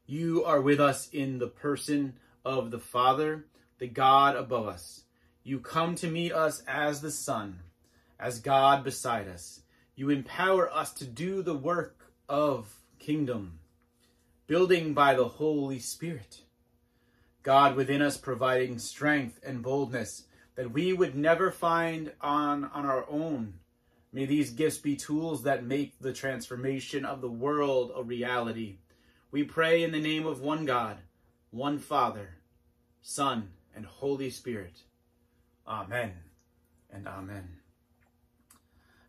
You 0.06 0.44
are 0.44 0.60
with 0.60 0.80
us 0.80 1.08
in 1.08 1.38
the 1.38 1.46
person 1.46 2.14
of 2.44 2.70
the 2.70 2.78
Father, 2.78 3.46
the 3.78 3.86
God 3.86 4.36
above 4.36 4.66
us. 4.66 5.04
You 5.44 5.60
come 5.60 5.94
to 5.96 6.08
meet 6.08 6.32
us 6.32 6.62
as 6.68 7.00
the 7.00 7.10
Son, 7.10 7.60
as 8.18 8.40
God 8.40 8.84
beside 8.84 9.28
us. 9.28 9.60
You 9.94 10.10
empower 10.10 10.72
us 10.72 10.92
to 10.94 11.04
do 11.04 11.42
the 11.42 11.56
work 11.56 12.12
of 12.28 12.74
kingdom, 12.98 13.58
building 14.46 14.94
by 14.94 15.14
the 15.14 15.28
Holy 15.28 15.78
Spirit. 15.78 16.42
God 17.42 17.74
within 17.74 18.02
us 18.02 18.16
providing 18.16 18.78
strength 18.78 19.40
and 19.44 19.62
boldness 19.62 20.24
that 20.54 20.72
we 20.72 20.92
would 20.92 21.14
never 21.14 21.50
find 21.50 22.12
on, 22.20 22.64
on 22.64 22.86
our 22.86 23.06
own. 23.08 23.54
May 24.12 24.26
these 24.26 24.50
gifts 24.50 24.78
be 24.78 24.96
tools 24.96 25.44
that 25.44 25.64
make 25.64 25.98
the 25.98 26.12
transformation 26.12 27.04
of 27.04 27.20
the 27.20 27.30
world 27.30 27.92
a 27.96 28.02
reality. 28.02 28.78
We 29.30 29.44
pray 29.44 29.82
in 29.82 29.92
the 29.92 30.00
name 30.00 30.26
of 30.26 30.40
one 30.40 30.66
God, 30.66 30.98
one 31.50 31.78
Father, 31.78 32.36
Son, 33.00 33.50
and 33.74 33.86
Holy 33.86 34.28
Spirit. 34.28 34.82
Amen 35.66 36.12
and 36.92 37.06
amen. 37.08 37.48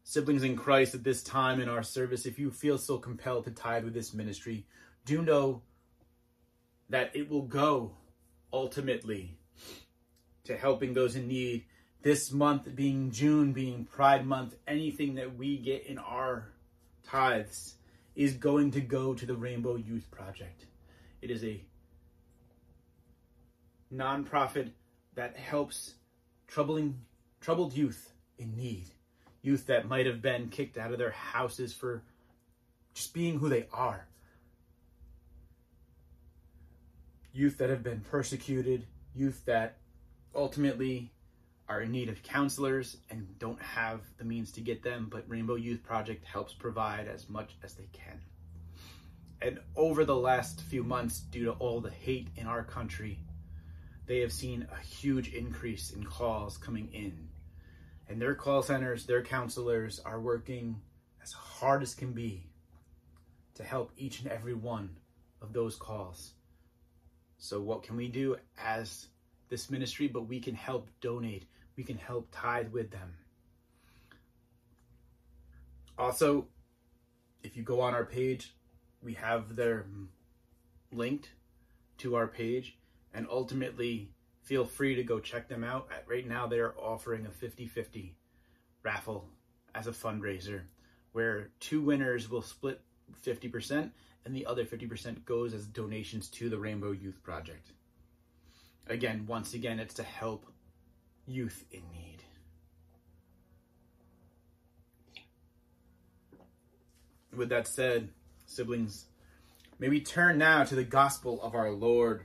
Siblings 0.06 0.44
in 0.44 0.56
Christ, 0.56 0.96
at 0.96 1.04
this 1.04 1.24
time 1.24 1.60
in 1.60 1.68
our 1.68 1.84
service, 1.84 2.26
if 2.26 2.40
you 2.40 2.52
feel 2.52 2.78
so 2.78 2.98
compelled 2.98 3.46
to 3.46 3.52
tithe 3.52 3.84
with 3.84 3.94
this 3.94 4.14
ministry, 4.14 4.66
do 5.06 5.22
know 5.22 5.62
that 6.90 7.16
it 7.16 7.30
will 7.30 7.42
go 7.42 7.92
ultimately 8.52 9.38
to 10.46 10.58
helping 10.58 10.94
those 10.94 11.16
in 11.16 11.28
need. 11.28 11.66
This 12.02 12.32
month 12.32 12.76
being 12.76 13.12
June, 13.12 13.54
being 13.54 13.86
Pride 13.86 14.26
Month, 14.26 14.56
anything 14.68 15.16
that 15.16 15.38
we 15.38 15.58
get 15.58 15.86
in 15.86 15.98
our 15.98 16.50
tithes 17.06 17.76
is 18.16 18.34
going 18.34 18.72
to 18.72 18.82
go 18.82 19.14
to 19.14 19.26
the 19.26 19.36
Rainbow 19.36 19.76
Youth 19.76 20.12
Project. 20.12 20.66
It 21.22 21.32
is 21.32 21.44
a 21.46 21.64
nonprofit 23.94 24.72
that 25.16 25.38
helps 25.38 25.94
troubling 26.48 27.00
troubled 27.40 27.74
youth 27.74 28.12
in 28.38 28.56
need. 28.58 28.90
Youth 29.42 29.68
that 29.68 29.88
might 29.88 30.06
have 30.06 30.22
been 30.22 30.50
kicked 30.50 30.78
out 30.78 30.92
of 30.92 30.98
their 30.98 31.12
houses 31.12 31.74
for 31.74 32.04
just 32.94 33.14
being 33.14 33.40
who 33.40 33.48
they 33.48 33.68
are. 33.72 34.08
Youth 37.32 37.58
that 37.60 37.70
have 37.70 37.84
been 37.84 38.02
persecuted, 38.02 38.86
youth 39.16 39.42
that 39.46 39.78
ultimately 40.36 41.12
are 41.70 41.82
in 41.82 41.92
need 41.92 42.10
of 42.10 42.22
counselors 42.24 42.98
and 43.10 43.40
don't 43.40 43.62
have 43.62 44.02
the 44.18 44.26
means 44.26 44.52
to 44.52 44.62
get 44.62 44.84
them, 44.84 45.08
but 45.10 45.28
Rainbow 45.28 45.56
Youth 45.56 45.84
Project 45.84 46.26
helps 46.26 46.54
provide 46.54 47.08
as 47.08 47.30
much 47.30 47.56
as 47.64 47.74
they 47.74 47.88
can. 47.94 48.20
And 49.42 49.60
over 49.76 50.06
the 50.06 50.16
last 50.16 50.62
few 50.62 50.84
months, 50.84 51.20
due 51.20 51.46
to 51.46 51.52
all 51.52 51.82
the 51.82 51.90
hate 51.90 52.30
in 52.36 52.48
our 52.48 52.64
country, 52.64 53.20
they 54.06 54.20
have 54.20 54.32
seen 54.32 54.68
a 54.72 54.82
huge 54.82 55.34
increase 55.34 55.92
in 55.92 56.04
calls 56.04 56.58
coming 56.58 56.90
in. 56.94 57.30
And 58.08 58.22
their 58.22 58.36
call 58.36 58.62
centers, 58.62 59.06
their 59.06 59.24
counselors 59.24 60.00
are 60.00 60.20
working 60.20 60.82
as 61.22 61.32
hard 61.32 61.82
as 61.82 61.96
can 61.96 62.12
be 62.12 62.50
to 63.56 63.64
help 63.64 63.92
each 63.98 64.22
and 64.22 64.32
every 64.32 64.54
one 64.54 64.98
of 65.42 65.54
those 65.54 65.76
calls. 65.76 66.34
So, 67.38 67.62
what 67.62 67.84
can 67.84 67.96
we 67.96 68.08
do 68.08 68.38
as 68.58 69.08
this 69.54 69.70
ministry? 69.70 70.08
But 70.08 70.28
we 70.28 70.40
can 70.40 70.56
help 70.56 70.90
donate, 71.00 71.46
we 71.78 71.84
can 71.84 71.98
help 71.98 72.28
tithe 72.32 72.70
with 72.70 72.90
them. 72.90 73.14
Also, 75.96 76.48
if 77.44 77.56
you 77.56 77.62
go 77.62 77.80
on 77.80 77.94
our 77.94 78.06
page, 78.06 78.56
we 79.04 79.14
have 79.14 79.56
their 79.56 79.86
linked 80.92 81.30
to 82.00 82.16
our 82.16 82.28
page 82.28 82.78
and 83.14 83.28
ultimately 83.30 84.10
feel 84.42 84.66
free 84.66 84.96
to 84.96 85.04
go 85.04 85.20
check 85.20 85.48
them 85.48 85.64
out. 85.64 85.88
Right 86.08 86.28
now 86.28 86.48
they're 86.48 86.74
offering 86.80 87.28
a 87.28 87.30
50-50 87.30 88.14
raffle 88.82 89.30
as 89.76 89.86
a 89.86 89.92
fundraiser 89.92 90.62
where 91.12 91.50
two 91.60 91.82
winners 91.82 92.30
will 92.30 92.42
split 92.42 92.82
50% 93.24 93.92
and 94.26 94.36
the 94.36 94.46
other 94.46 94.66
50% 94.66 95.26
goes 95.26 95.54
as 95.54 95.68
donations 95.68 96.28
to 96.30 96.50
the 96.50 96.58
Rainbow 96.58 96.92
Youth 96.92 97.22
Project. 97.22 97.72
Again, 98.88 99.26
once 99.28 99.54
again, 99.54 99.80
it's 99.80 99.94
to 99.96 100.04
help 100.04 100.46
youth 101.26 101.66
in 101.72 101.82
need. 101.92 102.24
With 107.36 107.50
that 107.50 107.68
said, 107.68 108.10
siblings, 108.46 109.06
may 109.80 109.90
we 109.90 110.02
turn 110.02 110.38
now 110.38 110.64
to 110.64 110.76
the 110.76 110.84
gospel 110.84 111.42
of 111.42 111.56
our 111.56 111.72
Lord. 111.72 112.24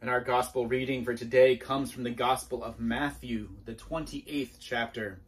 And 0.00 0.10
our 0.10 0.20
gospel 0.20 0.66
reading 0.66 1.02
for 1.02 1.14
today 1.14 1.56
comes 1.56 1.90
from 1.90 2.02
the 2.02 2.10
gospel 2.10 2.62
of 2.62 2.78
Matthew, 2.78 3.48
the 3.64 3.72
28th 3.72 4.56
chapter, 4.60 5.20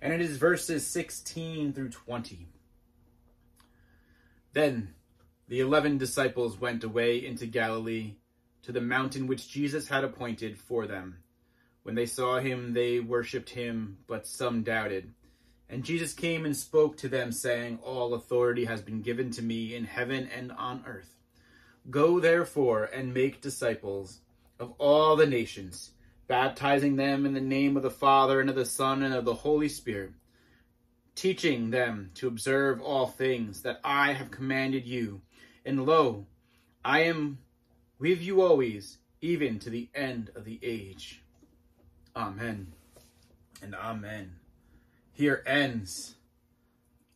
and 0.00 0.10
it 0.10 0.22
is 0.22 0.38
verses 0.38 0.86
16 0.86 1.74
through 1.74 1.90
20. 1.90 2.48
Then 4.54 4.94
the 5.48 5.60
eleven 5.60 5.98
disciples 5.98 6.58
went 6.58 6.82
away 6.82 7.24
into 7.24 7.44
Galilee 7.44 8.14
to 8.62 8.72
the 8.72 8.80
mountain 8.80 9.26
which 9.26 9.48
Jesus 9.48 9.88
had 9.88 10.04
appointed 10.04 10.58
for 10.58 10.86
them. 10.86 11.18
When 11.82 11.94
they 11.94 12.06
saw 12.06 12.38
him, 12.38 12.72
they 12.72 13.00
worshipped 13.00 13.50
him, 13.50 13.98
but 14.06 14.26
some 14.26 14.62
doubted. 14.62 15.12
And 15.68 15.84
Jesus 15.84 16.12
came 16.12 16.44
and 16.44 16.56
spoke 16.56 16.96
to 16.98 17.08
them, 17.08 17.32
saying, 17.32 17.78
All 17.82 18.14
authority 18.14 18.66
has 18.66 18.82
been 18.82 19.02
given 19.02 19.30
to 19.32 19.42
me 19.42 19.74
in 19.74 19.84
heaven 19.84 20.28
and 20.34 20.52
on 20.52 20.84
earth. 20.86 21.16
Go 21.90 22.20
therefore 22.20 22.84
and 22.84 23.12
make 23.12 23.40
disciples 23.40 24.20
of 24.60 24.72
all 24.78 25.16
the 25.16 25.26
nations, 25.26 25.90
baptizing 26.28 26.96
them 26.96 27.26
in 27.26 27.34
the 27.34 27.40
name 27.40 27.76
of 27.76 27.82
the 27.82 27.90
Father 27.90 28.40
and 28.40 28.48
of 28.48 28.54
the 28.54 28.64
Son 28.64 29.02
and 29.02 29.12
of 29.12 29.24
the 29.24 29.34
Holy 29.34 29.68
Spirit, 29.68 30.12
teaching 31.16 31.70
them 31.70 32.10
to 32.14 32.28
observe 32.28 32.80
all 32.80 33.06
things 33.06 33.62
that 33.62 33.80
I 33.82 34.12
have 34.12 34.30
commanded 34.30 34.86
you. 34.86 35.22
And 35.64 35.84
lo, 35.84 36.26
I 36.84 37.00
am 37.04 37.38
with 38.02 38.20
you 38.20 38.42
always, 38.42 38.98
even 39.20 39.60
to 39.60 39.70
the 39.70 39.88
end 39.94 40.28
of 40.34 40.44
the 40.44 40.58
age. 40.60 41.22
Amen 42.16 42.72
and 43.62 43.76
amen. 43.76 44.32
Here 45.12 45.40
ends 45.46 46.16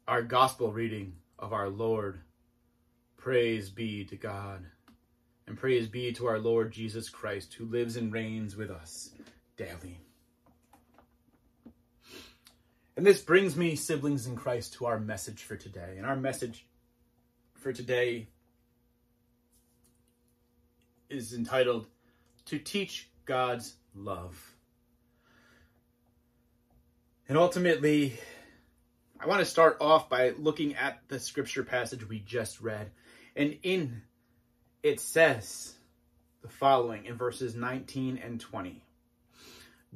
our 0.06 0.22
gospel 0.22 0.70
reading 0.70 1.14
of 1.40 1.52
our 1.52 1.68
Lord. 1.68 2.20
Praise 3.16 3.68
be 3.68 4.04
to 4.04 4.14
God. 4.14 4.64
And 5.48 5.58
praise 5.58 5.88
be 5.88 6.12
to 6.12 6.26
our 6.26 6.38
Lord 6.38 6.70
Jesus 6.70 7.10
Christ, 7.10 7.54
who 7.54 7.64
lives 7.64 7.96
and 7.96 8.12
reigns 8.12 8.54
with 8.54 8.70
us 8.70 9.10
daily. 9.56 9.98
And 12.96 13.04
this 13.04 13.20
brings 13.20 13.56
me, 13.56 13.74
siblings 13.74 14.28
in 14.28 14.36
Christ, 14.36 14.74
to 14.74 14.86
our 14.86 15.00
message 15.00 15.42
for 15.42 15.56
today. 15.56 15.94
And 15.96 16.06
our 16.06 16.14
message 16.14 16.64
for 17.54 17.72
today 17.72 18.28
is 21.08 21.32
entitled 21.32 21.86
To 22.46 22.58
Teach 22.58 23.08
God's 23.24 23.74
Love. 23.94 24.54
And 27.28 27.36
ultimately, 27.36 28.18
I 29.18 29.26
want 29.26 29.40
to 29.40 29.46
start 29.46 29.78
off 29.80 30.08
by 30.08 30.30
looking 30.30 30.74
at 30.76 31.00
the 31.08 31.18
scripture 31.18 31.64
passage 31.64 32.08
we 32.08 32.20
just 32.20 32.60
read. 32.60 32.90
And 33.34 33.58
in 33.62 34.02
it 34.82 35.00
says 35.00 35.74
the 36.42 36.48
following 36.48 37.06
in 37.06 37.16
verses 37.16 37.56
19 37.56 38.18
and 38.18 38.40
20 38.40 38.82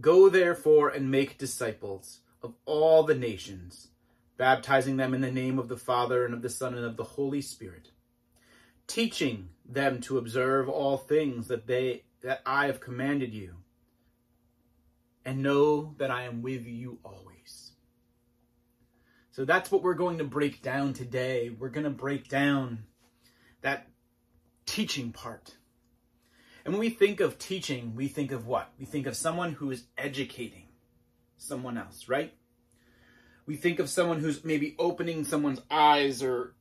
Go 0.01 0.29
therefore 0.29 0.89
and 0.89 1.11
make 1.11 1.39
disciples 1.39 2.21
of 2.43 2.55
all 2.65 3.03
the 3.03 3.15
nations, 3.15 3.89
baptizing 4.37 4.97
them 4.97 5.15
in 5.15 5.21
the 5.21 5.31
name 5.31 5.59
of 5.59 5.69
the 5.69 5.77
Father 5.77 6.25
and 6.25 6.33
of 6.33 6.43
the 6.43 6.49
Son 6.49 6.75
and 6.75 6.85
of 6.85 6.97
the 6.97 7.05
Holy 7.05 7.43
Spirit, 7.43 7.91
teaching 8.91 9.49
them 9.65 10.01
to 10.01 10.19
observe 10.19 10.69
all 10.69 10.97
things 10.97 11.47
that 11.49 11.67
they 11.67 12.03
that 12.23 12.43
I 12.45 12.67
have 12.67 12.81
commanded 12.81 13.33
you 13.33 13.55
and 15.25 15.43
know 15.43 15.95
that 15.99 16.11
I 16.11 16.25
am 16.25 16.43
with 16.43 16.67
you 16.67 16.99
always. 17.05 17.73
So 19.31 19.45
that's 19.45 19.71
what 19.71 19.83
we're 19.83 19.95
going 19.95 20.19
to 20.19 20.25
break 20.25 20.61
down 20.61 20.93
today. 20.93 21.51
We're 21.51 21.69
going 21.69 21.85
to 21.85 21.91
break 21.91 22.29
down 22.29 22.81
that 23.63 23.87
teaching 24.67 25.13
part. 25.13 25.57
And 26.65 26.75
when 26.75 26.81
we 26.81 26.91
think 26.91 27.21
of 27.21 27.39
teaching, 27.39 27.95
we 27.95 28.09
think 28.09 28.33
of 28.33 28.47
what? 28.47 28.71
We 28.79 28.85
think 28.85 29.07
of 29.07 29.17
someone 29.17 29.53
who 29.53 29.71
is 29.71 29.85
educating 29.97 30.67
someone 31.39 31.79
else, 31.79 32.09
right? 32.09 32.35
We 33.47 33.57
think 33.57 33.79
of 33.79 33.89
someone 33.89 34.19
who's 34.19 34.45
maybe 34.45 34.75
opening 34.79 35.25
someone's 35.25 35.63
eyes 35.71 36.23
or 36.23 36.55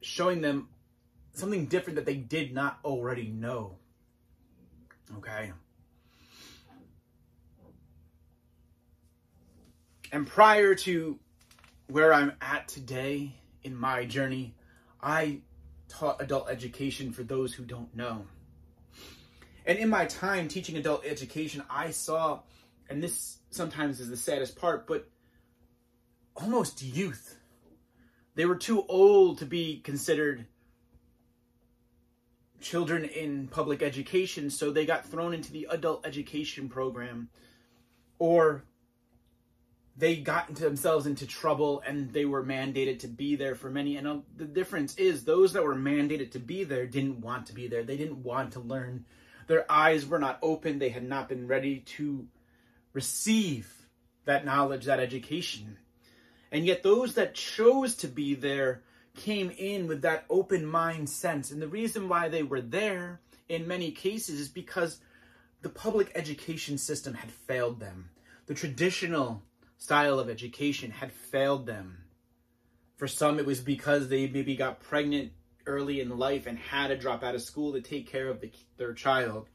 showing 0.00 0.40
them 0.40 0.68
something 1.36 1.66
different 1.66 1.96
that 1.96 2.06
they 2.06 2.16
did 2.16 2.54
not 2.54 2.78
already 2.84 3.28
know. 3.28 3.76
Okay? 5.18 5.52
And 10.12 10.26
prior 10.26 10.74
to 10.74 11.18
where 11.88 12.12
I'm 12.12 12.32
at 12.40 12.68
today 12.68 13.32
in 13.62 13.76
my 13.76 14.04
journey, 14.06 14.54
I 15.02 15.40
taught 15.88 16.22
adult 16.22 16.48
education 16.48 17.12
for 17.12 17.22
those 17.22 17.52
who 17.52 17.64
don't 17.64 17.94
know. 17.94 18.26
And 19.66 19.78
in 19.78 19.88
my 19.88 20.06
time 20.06 20.48
teaching 20.48 20.76
adult 20.76 21.04
education, 21.04 21.62
I 21.68 21.90
saw, 21.90 22.40
and 22.88 23.02
this 23.02 23.38
sometimes 23.50 24.00
is 24.00 24.08
the 24.08 24.16
saddest 24.16 24.56
part, 24.56 24.86
but 24.86 25.08
almost 26.34 26.82
youth. 26.82 27.36
They 28.36 28.46
were 28.46 28.56
too 28.56 28.84
old 28.88 29.38
to 29.38 29.46
be 29.46 29.80
considered 29.80 30.46
children 32.66 33.04
in 33.04 33.48
public 33.48 33.82
education, 33.82 34.50
so 34.50 34.70
they 34.70 34.86
got 34.86 35.06
thrown 35.06 35.32
into 35.32 35.52
the 35.52 35.68
adult 35.70 36.06
education 36.06 36.68
program. 36.68 37.28
Or 38.18 38.64
they 39.96 40.16
got 40.16 40.54
themselves 40.54 41.06
into 41.06 41.26
trouble 41.26 41.82
and 41.86 42.12
they 42.12 42.24
were 42.24 42.44
mandated 42.44 42.98
to 43.00 43.08
be 43.08 43.36
there 43.36 43.54
for 43.54 43.70
many. 43.70 43.96
And 43.96 44.06
uh, 44.06 44.18
the 44.36 44.44
difference 44.44 44.94
is 44.96 45.24
those 45.24 45.54
that 45.54 45.64
were 45.64 45.74
mandated 45.76 46.32
to 46.32 46.38
be 46.38 46.64
there 46.64 46.86
didn't 46.86 47.20
want 47.20 47.46
to 47.46 47.54
be 47.54 47.68
there. 47.68 47.82
They 47.82 47.96
didn't 47.96 48.22
want 48.22 48.52
to 48.52 48.60
learn. 48.60 49.06
Their 49.46 49.70
eyes 49.70 50.04
were 50.04 50.18
not 50.18 50.38
open. 50.42 50.78
They 50.78 50.90
had 50.90 51.08
not 51.08 51.28
been 51.28 51.46
ready 51.46 51.80
to 51.96 52.26
receive 52.92 53.72
that 54.24 54.44
knowledge, 54.44 54.86
that 54.86 55.00
education. 55.00 55.78
And 56.52 56.66
yet 56.66 56.82
those 56.82 57.14
that 57.14 57.34
chose 57.34 57.94
to 57.96 58.08
be 58.08 58.34
there 58.34 58.82
came 59.16 59.50
in 59.50 59.86
with 59.86 60.02
that 60.02 60.24
open 60.30 60.64
mind 60.64 61.08
sense. 61.08 61.50
And 61.50 61.60
the 61.60 61.68
reason 61.68 62.08
why 62.08 62.28
they 62.28 62.42
were 62.42 62.60
there 62.60 63.20
in 63.48 63.66
many 63.66 63.90
cases 63.90 64.40
is 64.40 64.48
because 64.48 65.00
the 65.62 65.68
public 65.68 66.12
education 66.14 66.78
system 66.78 67.14
had 67.14 67.30
failed 67.30 67.80
them. 67.80 68.10
The 68.46 68.54
traditional 68.54 69.42
style 69.78 70.18
of 70.18 70.28
education 70.28 70.90
had 70.90 71.12
failed 71.12 71.66
them. 71.66 71.98
For 72.96 73.08
some, 73.08 73.38
it 73.38 73.46
was 73.46 73.60
because 73.60 74.08
they 74.08 74.26
maybe 74.28 74.56
got 74.56 74.80
pregnant 74.80 75.32
early 75.66 76.00
in 76.00 76.16
life 76.16 76.46
and 76.46 76.58
had 76.58 76.88
to 76.88 76.96
drop 76.96 77.22
out 77.22 77.34
of 77.34 77.42
school 77.42 77.72
to 77.72 77.80
take 77.80 78.10
care 78.10 78.28
of 78.28 78.40
the, 78.40 78.50
their 78.76 78.94
child. 78.94 79.48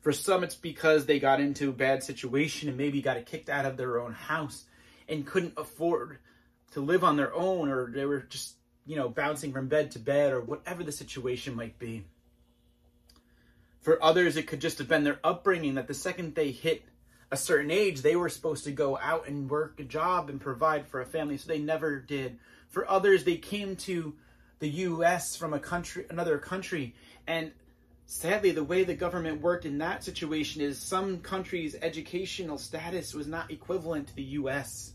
For 0.00 0.12
some, 0.12 0.42
it's 0.42 0.56
because 0.56 1.06
they 1.06 1.20
got 1.20 1.40
into 1.40 1.68
a 1.68 1.72
bad 1.72 2.02
situation 2.02 2.68
and 2.68 2.78
maybe 2.78 3.02
got 3.02 3.24
kicked 3.26 3.48
out 3.48 3.66
of 3.66 3.76
their 3.76 4.00
own 4.00 4.12
house 4.12 4.64
and 5.08 5.26
couldn't 5.26 5.54
afford 5.56 6.18
to 6.72 6.80
live 6.80 7.04
on 7.04 7.16
their 7.16 7.34
own, 7.34 7.68
or 7.68 7.90
they 7.90 8.04
were 8.04 8.20
just, 8.20 8.56
you 8.86 8.96
know, 8.96 9.08
bouncing 9.08 9.52
from 9.52 9.68
bed 9.68 9.90
to 9.92 9.98
bed, 9.98 10.32
or 10.32 10.40
whatever 10.40 10.82
the 10.82 10.92
situation 10.92 11.54
might 11.54 11.78
be. 11.78 12.04
For 13.80 14.02
others, 14.02 14.36
it 14.36 14.46
could 14.46 14.60
just 14.60 14.78
have 14.78 14.88
been 14.88 15.04
their 15.04 15.20
upbringing 15.24 15.74
that 15.74 15.88
the 15.88 15.94
second 15.94 16.34
they 16.34 16.50
hit 16.50 16.84
a 17.32 17.36
certain 17.36 17.70
age, 17.70 18.02
they 18.02 18.14
were 18.14 18.28
supposed 18.28 18.64
to 18.64 18.70
go 18.70 18.98
out 18.98 19.26
and 19.26 19.48
work 19.50 19.80
a 19.80 19.84
job 19.84 20.28
and 20.28 20.40
provide 20.40 20.86
for 20.86 21.00
a 21.00 21.06
family, 21.06 21.38
so 21.38 21.48
they 21.48 21.58
never 21.58 21.98
did. 21.98 22.38
For 22.68 22.88
others, 22.88 23.24
they 23.24 23.36
came 23.36 23.74
to 23.76 24.14
the 24.58 24.68
U.S. 24.68 25.34
from 25.34 25.54
a 25.54 25.58
country, 25.58 26.04
another 26.10 26.38
country, 26.38 26.94
and 27.26 27.50
sadly, 28.04 28.50
the 28.50 28.62
way 28.62 28.84
the 28.84 28.94
government 28.94 29.40
worked 29.40 29.64
in 29.64 29.78
that 29.78 30.04
situation 30.04 30.60
is 30.60 30.78
some 30.78 31.20
countries' 31.20 31.74
educational 31.80 32.58
status 32.58 33.14
was 33.14 33.26
not 33.26 33.50
equivalent 33.50 34.08
to 34.08 34.14
the 34.14 34.22
U.S. 34.22 34.92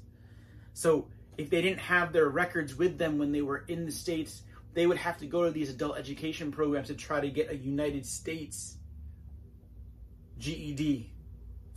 So 0.73 1.07
if 1.37 1.49
they 1.49 1.61
didn't 1.61 1.79
have 1.79 2.13
their 2.13 2.27
records 2.27 2.75
with 2.75 2.97
them 2.97 3.17
when 3.17 3.31
they 3.31 3.41
were 3.41 3.63
in 3.67 3.85
the 3.85 3.91
states, 3.91 4.41
they 4.73 4.87
would 4.87 4.97
have 4.97 5.17
to 5.19 5.25
go 5.25 5.45
to 5.45 5.51
these 5.51 5.69
adult 5.69 5.97
education 5.97 6.51
programs 6.51 6.87
to 6.87 6.95
try 6.95 7.19
to 7.19 7.29
get 7.29 7.51
a 7.51 7.55
United 7.55 8.05
States 8.05 8.77
GED 10.39 11.11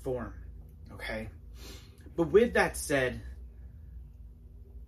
form. 0.03 0.35
Okay. 0.93 1.29
But 2.17 2.25
with 2.25 2.55
that 2.55 2.77
said, 2.77 3.21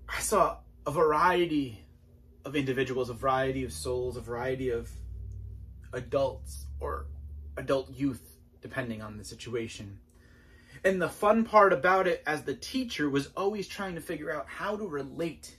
I 0.09 0.21
saw 0.21 0.59
a 0.87 0.91
variety 0.91 1.85
of 2.45 2.57
individuals, 2.57 3.09
a 3.09 3.15
variety 3.15 3.65
of 3.65 3.73
souls, 3.73 4.17
a 4.17 4.21
variety 4.21 4.71
of 4.71 4.91
adults 5.93 6.67
or 6.81 7.07
adult 7.57 7.91
youth, 7.91 8.23
depending 8.61 9.01
on 9.01 9.17
the 9.17 9.25
situation. 9.25 9.99
And 10.85 11.01
the 11.01 11.09
fun 11.09 11.45
part 11.45 11.73
about 11.73 12.09
it 12.09 12.23
as 12.27 12.42
the 12.42 12.55
teacher 12.55 13.09
was 13.09 13.29
always 13.37 13.68
trying 13.68 13.95
to 13.95 14.01
figure 14.01 14.33
out 14.33 14.47
how 14.49 14.77
to 14.77 14.87
relate 14.87 15.57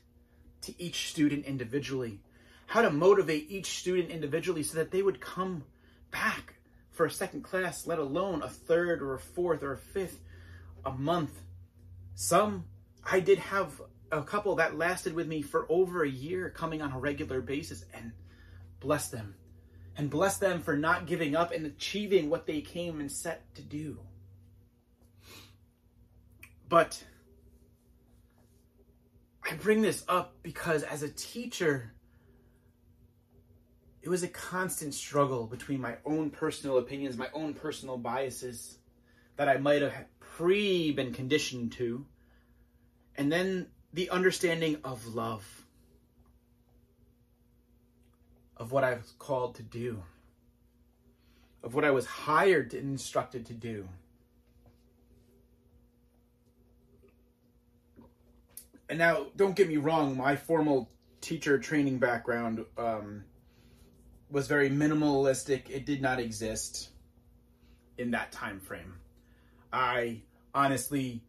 to 0.61 0.81
each 0.81 1.09
student 1.09 1.45
individually, 1.45 2.19
how 2.67 2.81
to 2.81 2.89
motivate 2.89 3.49
each 3.49 3.79
student 3.79 4.09
individually 4.09 4.63
so 4.63 4.77
that 4.77 4.91
they 4.91 5.01
would 5.01 5.21
come 5.21 5.63
back 6.11 6.55
for 6.91 7.05
a 7.05 7.11
second 7.11 7.41
class, 7.41 7.87
let 7.87 7.99
alone 7.99 8.43
a 8.43 8.49
third 8.49 9.01
or 9.01 9.13
a 9.13 9.19
fourth 9.19 9.63
or 9.63 9.73
a 9.73 9.77
fifth 9.77 10.19
a 10.85 10.91
month. 10.91 11.41
Some 12.15 12.65
I 13.09 13.19
did 13.19 13.39
have 13.39 13.81
a 14.11 14.23
couple 14.23 14.55
that 14.55 14.77
lasted 14.77 15.13
with 15.13 15.27
me 15.27 15.41
for 15.41 15.65
over 15.69 16.03
a 16.03 16.09
year 16.09 16.49
coming 16.49 16.81
on 16.81 16.91
a 16.91 16.99
regular 16.99 17.41
basis 17.41 17.83
and 17.93 18.11
bless 18.79 19.09
them 19.09 19.35
and 19.97 20.09
bless 20.09 20.37
them 20.37 20.61
for 20.61 20.77
not 20.77 21.07
giving 21.07 21.35
up 21.35 21.51
and 21.51 21.65
achieving 21.65 22.29
what 22.29 22.45
they 22.45 22.61
came 22.61 22.99
and 22.99 23.11
set 23.11 23.53
to 23.55 23.61
do. 23.61 23.99
But 26.73 27.03
I 29.47 29.53
bring 29.53 29.83
this 29.83 30.03
up 30.07 30.37
because 30.41 30.81
as 30.81 31.03
a 31.03 31.07
teacher, 31.07 31.93
it 34.01 34.09
was 34.09 34.23
a 34.23 34.27
constant 34.27 34.95
struggle 34.95 35.45
between 35.45 35.79
my 35.79 35.97
own 36.03 36.31
personal 36.31 36.79
opinions, 36.79 37.15
my 37.15 37.29
own 37.31 37.53
personal 37.53 37.99
biases 37.99 38.79
that 39.35 39.47
I 39.47 39.57
might 39.57 39.83
have 39.83 39.93
pre 40.19 40.91
been 40.91 41.13
conditioned 41.13 41.73
to, 41.73 42.07
and 43.15 43.31
then 43.31 43.67
the 43.93 44.09
understanding 44.09 44.77
of 44.83 45.05
love, 45.13 45.45
of 48.57 48.71
what 48.71 48.83
I 48.83 48.95
was 48.95 49.13
called 49.19 49.53
to 49.57 49.61
do, 49.61 50.01
of 51.61 51.75
what 51.75 51.85
I 51.85 51.91
was 51.91 52.07
hired 52.07 52.73
and 52.73 52.89
instructed 52.93 53.45
to 53.45 53.53
do. 53.53 53.87
And 58.93 58.99
now, 58.99 59.25
don't 59.35 59.55
get 59.55 59.67
me 59.67 59.77
wrong, 59.77 60.15
my 60.15 60.35
formal 60.35 60.87
teacher 61.19 61.57
training 61.57 61.97
background 61.97 62.63
um, 62.77 63.23
was 64.29 64.47
very 64.47 64.69
minimalistic. 64.69 65.67
It 65.67 65.87
did 65.87 65.99
not 65.99 66.19
exist 66.19 66.89
in 67.97 68.11
that 68.11 68.31
time 68.31 68.59
frame. 68.59 68.93
I 69.71 70.21
honestly 70.53 71.23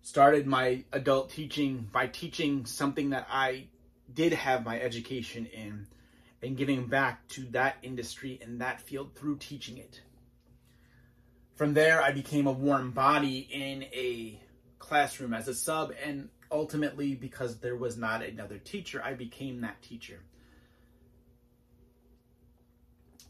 started 0.00 0.46
my 0.46 0.84
adult 0.90 1.28
teaching 1.28 1.86
by 1.92 2.06
teaching 2.06 2.64
something 2.64 3.10
that 3.10 3.26
I 3.30 3.66
did 4.14 4.32
have 4.32 4.64
my 4.64 4.80
education 4.80 5.44
in 5.44 5.86
and 6.42 6.56
giving 6.56 6.86
back 6.86 7.28
to 7.28 7.42
that 7.50 7.76
industry 7.82 8.40
and 8.42 8.62
that 8.62 8.80
field 8.80 9.14
through 9.16 9.36
teaching 9.36 9.76
it. 9.76 10.00
From 11.56 11.74
there, 11.74 12.00
I 12.02 12.12
became 12.12 12.46
a 12.46 12.52
warm 12.52 12.90
body 12.92 13.46
in 13.52 13.82
a 13.82 14.40
classroom 14.78 15.34
as 15.34 15.46
a 15.46 15.54
sub, 15.54 15.92
and 16.02 16.30
ultimately, 16.52 17.14
because 17.14 17.58
there 17.58 17.76
was 17.76 17.96
not 17.96 18.22
another 18.22 18.58
teacher, 18.58 19.02
I 19.02 19.14
became 19.14 19.60
that 19.62 19.82
teacher. 19.82 20.20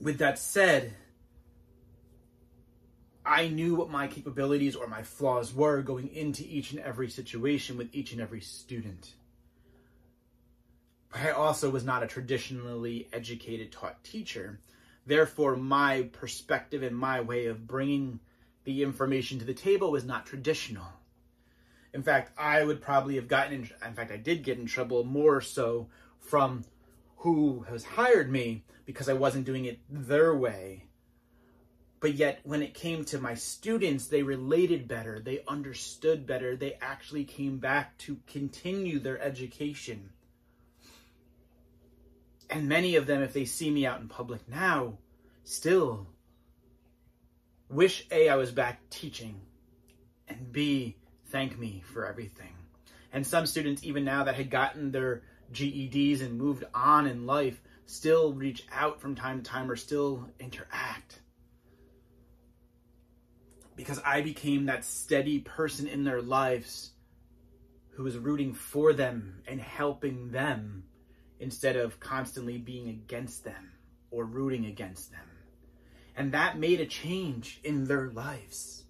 With 0.00 0.18
that 0.18 0.38
said, 0.38 0.94
I 3.24 3.48
knew 3.48 3.76
what 3.76 3.88
my 3.88 4.08
capabilities 4.08 4.74
or 4.74 4.88
my 4.88 5.02
flaws 5.02 5.54
were 5.54 5.80
going 5.80 6.08
into 6.08 6.42
each 6.44 6.72
and 6.72 6.80
every 6.80 7.08
situation 7.08 7.78
with 7.78 7.94
each 7.94 8.12
and 8.12 8.20
every 8.20 8.40
student. 8.40 9.12
But 11.10 11.20
I 11.20 11.30
also 11.30 11.70
was 11.70 11.84
not 11.84 12.02
a 12.02 12.08
traditionally 12.08 13.08
educated 13.12 13.70
taught 13.70 14.02
teacher. 14.02 14.58
Therefore, 15.06 15.56
my 15.56 16.08
perspective 16.12 16.82
and 16.82 16.96
my 16.96 17.20
way 17.20 17.46
of 17.46 17.66
bringing 17.66 18.18
the 18.64 18.82
information 18.82 19.38
to 19.38 19.44
the 19.44 19.54
table 19.54 19.92
was 19.92 20.04
not 20.04 20.26
traditional. 20.26 20.86
In 21.94 22.02
fact, 22.02 22.32
I 22.38 22.64
would 22.64 22.80
probably 22.80 23.16
have 23.16 23.28
gotten 23.28 23.52
in, 23.52 23.70
in 23.86 23.94
fact, 23.94 24.10
I 24.10 24.16
did 24.16 24.42
get 24.42 24.58
in 24.58 24.66
trouble 24.66 25.04
more 25.04 25.40
so 25.40 25.88
from 26.18 26.64
who 27.18 27.66
has 27.68 27.84
hired 27.84 28.30
me 28.30 28.64
because 28.86 29.08
I 29.08 29.14
wasn't 29.14 29.46
doing 29.46 29.66
it 29.66 29.78
their 29.88 30.34
way 30.34 30.84
but 32.02 32.14
yet, 32.14 32.40
when 32.42 32.62
it 32.62 32.74
came 32.74 33.04
to 33.06 33.20
my 33.20 33.34
students, 33.34 34.08
they 34.08 34.24
related 34.24 34.88
better, 34.88 35.20
they 35.20 35.44
understood 35.46 36.26
better, 36.26 36.56
they 36.56 36.76
actually 36.82 37.22
came 37.22 37.58
back 37.58 37.96
to 37.98 38.18
continue 38.26 38.98
their 38.98 39.22
education. 39.22 40.10
And 42.50 42.68
many 42.68 42.96
of 42.96 43.06
them, 43.06 43.22
if 43.22 43.32
they 43.32 43.44
see 43.44 43.70
me 43.70 43.86
out 43.86 44.00
in 44.00 44.08
public 44.08 44.48
now, 44.48 44.98
still 45.44 46.08
wish 47.68 48.04
A, 48.10 48.28
I 48.28 48.34
was 48.34 48.50
back 48.50 48.80
teaching, 48.90 49.40
and 50.26 50.50
B, 50.50 50.96
thank 51.32 51.58
me 51.58 51.82
for 51.92 52.06
everything. 52.06 52.52
And 53.12 53.26
some 53.26 53.46
students, 53.46 53.82
even 53.84 54.04
now 54.04 54.24
that 54.24 54.36
had 54.36 54.50
gotten 54.50 54.92
their 54.92 55.22
GEDs 55.52 56.22
and 56.22 56.38
moved 56.38 56.64
on 56.74 57.06
in 57.06 57.26
life, 57.26 57.60
still 57.86 58.32
reach 58.32 58.64
out 58.72 59.00
from 59.00 59.14
time 59.14 59.42
to 59.42 59.50
time 59.50 59.70
or 59.70 59.76
still 59.76 60.28
interact 60.38 61.20
because 63.76 64.00
I 64.04 64.20
became 64.20 64.66
that 64.66 64.84
steady 64.84 65.40
person 65.40 65.86
in 65.86 66.04
their 66.04 66.22
lives 66.22 66.92
who 67.90 68.04
was 68.04 68.16
rooting 68.16 68.54
for 68.54 68.92
them 68.92 69.42
and 69.46 69.60
helping 69.60 70.30
them 70.30 70.84
instead 71.40 71.76
of 71.76 72.00
constantly 72.00 72.58
being 72.58 72.88
against 72.88 73.44
them 73.44 73.72
or 74.10 74.24
rooting 74.24 74.66
against 74.66 75.10
them. 75.10 75.20
And 76.16 76.32
that 76.32 76.58
made 76.58 76.80
a 76.80 76.86
change 76.86 77.60
in 77.64 77.84
their 77.84 78.10
lives. 78.10 78.81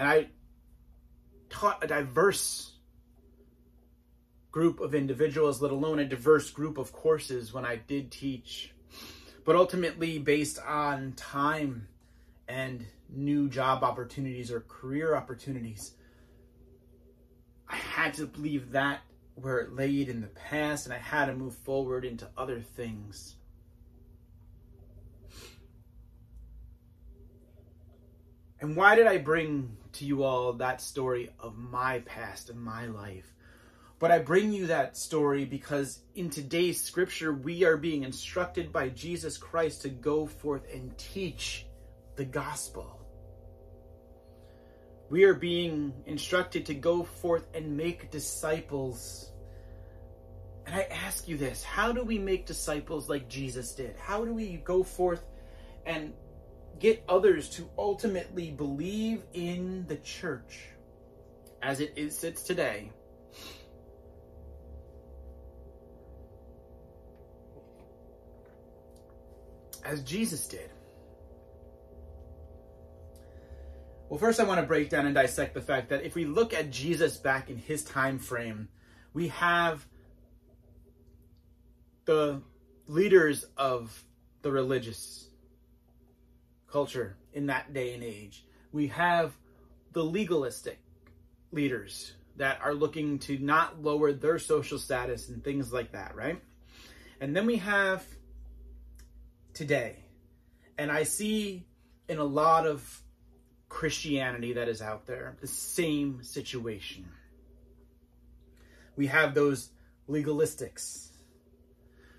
And 0.00 0.08
I 0.08 0.30
taught 1.48 1.84
a 1.84 1.86
diverse 1.86 2.72
group 4.50 4.80
of 4.80 4.96
individuals, 4.96 5.62
let 5.62 5.70
alone 5.70 6.00
a 6.00 6.04
diverse 6.04 6.50
group 6.50 6.76
of 6.76 6.92
courses 6.92 7.52
when 7.52 7.64
I 7.64 7.76
did 7.76 8.10
teach 8.10 8.72
but 9.44 9.56
ultimately 9.56 10.18
based 10.18 10.58
on 10.60 11.12
time 11.14 11.88
and 12.48 12.86
new 13.08 13.48
job 13.48 13.82
opportunities 13.82 14.50
or 14.50 14.60
career 14.60 15.16
opportunities. 15.16 15.94
I 17.68 17.76
had 17.76 18.14
to 18.14 18.30
leave 18.36 18.72
that 18.72 19.00
where 19.34 19.58
it 19.58 19.74
laid 19.74 20.08
in 20.08 20.20
the 20.20 20.26
past 20.28 20.86
and 20.86 20.94
I 20.94 20.98
had 20.98 21.26
to 21.26 21.34
move 21.34 21.54
forward 21.54 22.04
into 22.04 22.28
other 22.36 22.60
things. 22.60 23.36
And 28.60 28.76
why 28.76 28.94
did 28.94 29.06
I 29.06 29.18
bring 29.18 29.76
to 29.92 30.04
you 30.04 30.22
all 30.22 30.52
that 30.54 30.82
story 30.82 31.30
of 31.38 31.56
my 31.56 32.00
past 32.00 32.50
and 32.50 32.60
my 32.60 32.86
life? 32.86 33.34
But 33.98 34.10
I 34.10 34.18
bring 34.18 34.52
you 34.52 34.68
that 34.68 34.96
story 34.96 35.44
because 35.44 36.00
in 36.14 36.30
today's 36.30 36.82
scripture, 36.82 37.32
we 37.32 37.64
are 37.64 37.76
being 37.76 38.02
instructed 38.02 38.72
by 38.72 38.90
Jesus 38.90 39.36
Christ 39.36 39.82
to 39.82 39.88
go 39.88 40.26
forth 40.26 40.66
and 40.72 40.96
teach 40.96 41.66
the 42.16 42.24
gospel. 42.24 42.98
We 45.10 45.24
are 45.24 45.34
being 45.34 45.92
instructed 46.06 46.66
to 46.66 46.74
go 46.74 47.02
forth 47.02 47.46
and 47.54 47.76
make 47.76 48.10
disciples. 48.10 49.30
And 50.66 50.74
I 50.74 50.82
ask 50.82 51.28
you 51.28 51.36
this 51.36 51.62
how 51.62 51.92
do 51.92 52.02
we 52.02 52.18
make 52.18 52.46
disciples 52.46 53.08
like 53.08 53.28
Jesus 53.28 53.74
did? 53.74 53.96
How 53.96 54.24
do 54.24 54.32
we 54.32 54.56
go 54.64 54.82
forth 54.82 55.24
and 55.84 56.12
get 56.80 57.04
others 57.08 57.48
to 57.50 57.68
ultimately 57.78 58.50
believe 58.50 59.22
in 59.34 59.86
the 59.86 59.96
church 59.98 60.66
as 61.62 61.80
it 61.80 62.12
sits 62.12 62.42
today? 62.42 62.90
as 69.90 70.02
Jesus 70.02 70.46
did? 70.46 70.70
Well, 74.08 74.18
first 74.18 74.40
I 74.40 74.44
want 74.44 74.60
to 74.60 74.66
break 74.66 74.90
down 74.90 75.06
and 75.06 75.14
dissect 75.14 75.54
the 75.54 75.60
fact 75.60 75.88
that 75.90 76.04
if 76.04 76.14
we 76.14 76.24
look 76.24 76.52
at 76.52 76.70
Jesus 76.70 77.16
back 77.16 77.48
in 77.50 77.56
his 77.56 77.84
time 77.84 78.18
frame, 78.18 78.68
we 79.12 79.28
have 79.28 79.86
the 82.06 82.42
leaders 82.86 83.44
of 83.56 84.04
the 84.42 84.50
religious 84.50 85.29
culture 86.70 87.16
in 87.32 87.46
that 87.46 87.72
day 87.72 87.94
and 87.94 88.02
age. 88.02 88.44
We 88.72 88.88
have 88.88 89.32
the 89.92 90.02
legalistic 90.02 90.78
leaders 91.52 92.12
that 92.36 92.60
are 92.62 92.74
looking 92.74 93.18
to 93.18 93.38
not 93.38 93.82
lower 93.82 94.12
their 94.12 94.38
social 94.38 94.78
status 94.78 95.28
and 95.28 95.42
things 95.44 95.72
like 95.72 95.92
that, 95.92 96.14
right? 96.14 96.40
And 97.20 97.36
then 97.36 97.46
we 97.46 97.56
have 97.56 98.04
today. 99.52 99.96
And 100.78 100.90
I 100.90 101.02
see 101.02 101.66
in 102.08 102.18
a 102.18 102.24
lot 102.24 102.66
of 102.66 103.02
Christianity 103.68 104.54
that 104.54 104.68
is 104.68 104.80
out 104.80 105.06
there 105.06 105.36
the 105.40 105.46
same 105.46 106.22
situation. 106.22 107.08
We 108.96 109.08
have 109.08 109.34
those 109.34 109.70
legalistics. 110.08 111.08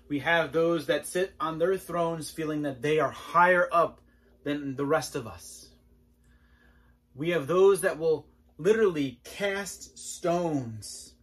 We 0.08 0.20
have 0.20 0.52
those 0.52 0.86
that 0.86 1.06
sit 1.06 1.32
on 1.40 1.58
their 1.58 1.76
thrones 1.76 2.30
feeling 2.30 2.62
that 2.62 2.82
they 2.82 3.00
are 3.00 3.10
higher 3.10 3.68
up 3.72 4.01
than 4.44 4.76
the 4.76 4.86
rest 4.86 5.14
of 5.14 5.26
us. 5.26 5.70
We 7.14 7.30
have 7.30 7.46
those 7.46 7.82
that 7.82 7.98
will 7.98 8.26
literally 8.58 9.20
cast 9.24 9.98
stones 9.98 11.14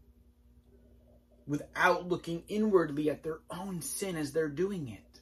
without 1.48 2.08
looking 2.08 2.44
inwardly 2.48 3.10
at 3.10 3.24
their 3.24 3.40
own 3.50 3.82
sin 3.82 4.16
as 4.16 4.32
they're 4.32 4.48
doing 4.48 4.88
it. 4.90 5.22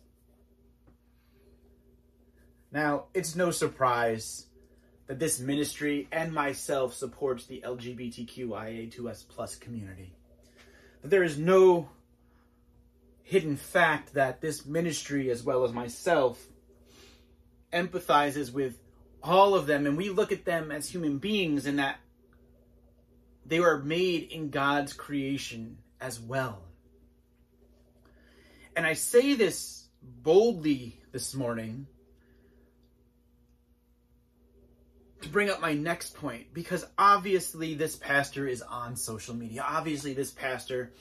Now, 2.72 3.06
it's 3.14 3.36
no 3.36 3.52
surprise 3.52 4.48
that 5.08 5.20
this 5.20 5.40
ministry 5.40 6.08
and 6.12 6.34
myself 6.34 6.94
supports 6.94 7.46
the 7.46 7.64
LGBTQIA2S 7.66 9.26
plus 9.30 9.56
community. 9.56 10.14
That 11.02 11.08
there 11.10 11.24
is 11.24 11.38
no 11.38 11.90
hidden 13.24 13.56
fact 13.56 14.14
that 14.16 14.42
this 14.42 14.66
ministry, 14.66 15.30
as 15.32 15.44
well 15.44 15.64
as 15.64 15.72
myself, 15.72 16.46
empathizes 17.74 18.52
with 18.52 18.80
all 19.24 19.56
of 19.56 19.68
them, 19.68 19.86
and 19.86 19.98
we 19.98 20.10
look 20.10 20.32
at 20.32 20.46
them 20.46 20.72
as 20.72 20.90
human 20.90 21.18
beings, 21.18 21.66
and 21.66 21.80
that 21.80 22.00
they 23.46 23.60
were 23.60 23.80
made 23.80 24.32
in 24.32 24.50
God's 24.50 24.94
creation 24.94 25.78
as 26.00 26.20
well. 26.20 26.62
And 28.76 28.86
I 28.86 28.94
say 28.94 29.34
this 29.34 29.88
boldly 30.02 31.00
this 31.12 31.34
morning 31.34 31.88
to 35.22 35.30
bring 35.30 35.50
up 35.50 35.60
my 35.60 35.74
next 35.74 36.16
point 36.16 36.54
because 36.54 36.86
obviously 36.98 37.74
this 37.74 37.96
pastor 37.96 38.48
is 38.48 38.62
on 38.62 38.96
social 38.96 39.36
media. 39.36 39.66
Obviously, 39.68 40.14
this 40.14 40.32
pastor 40.32 40.94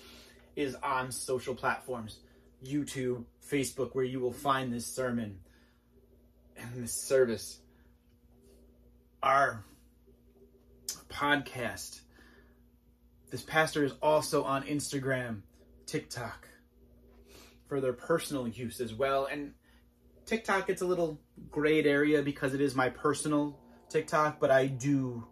is 0.54 0.74
on 0.76 1.12
social 1.12 1.54
platforms 1.54 2.18
YouTube, 2.64 3.24
Facebook, 3.46 3.94
where 3.94 4.04
you 4.04 4.18
will 4.18 4.32
find 4.32 4.72
this 4.72 4.86
sermon 4.86 5.38
and 6.58 6.82
this 6.82 6.92
service. 6.92 7.60
Our 9.22 9.64
podcast. 11.08 12.00
This 13.30 13.42
pastor 13.42 13.84
is 13.84 13.92
also 14.02 14.44
on 14.44 14.62
Instagram, 14.64 15.42
TikTok 15.86 16.48
for 17.68 17.80
their 17.80 17.92
personal 17.92 18.46
use 18.46 18.80
as 18.80 18.94
well. 18.94 19.26
And 19.30 19.52
TikTok, 20.26 20.70
it's 20.70 20.82
a 20.82 20.86
little 20.86 21.20
grayed 21.50 21.86
area 21.86 22.22
because 22.22 22.54
it 22.54 22.60
is 22.60 22.74
my 22.74 22.88
personal 22.88 23.58
TikTok, 23.88 24.38
but 24.40 24.50
I 24.50 24.66
do 24.66 25.26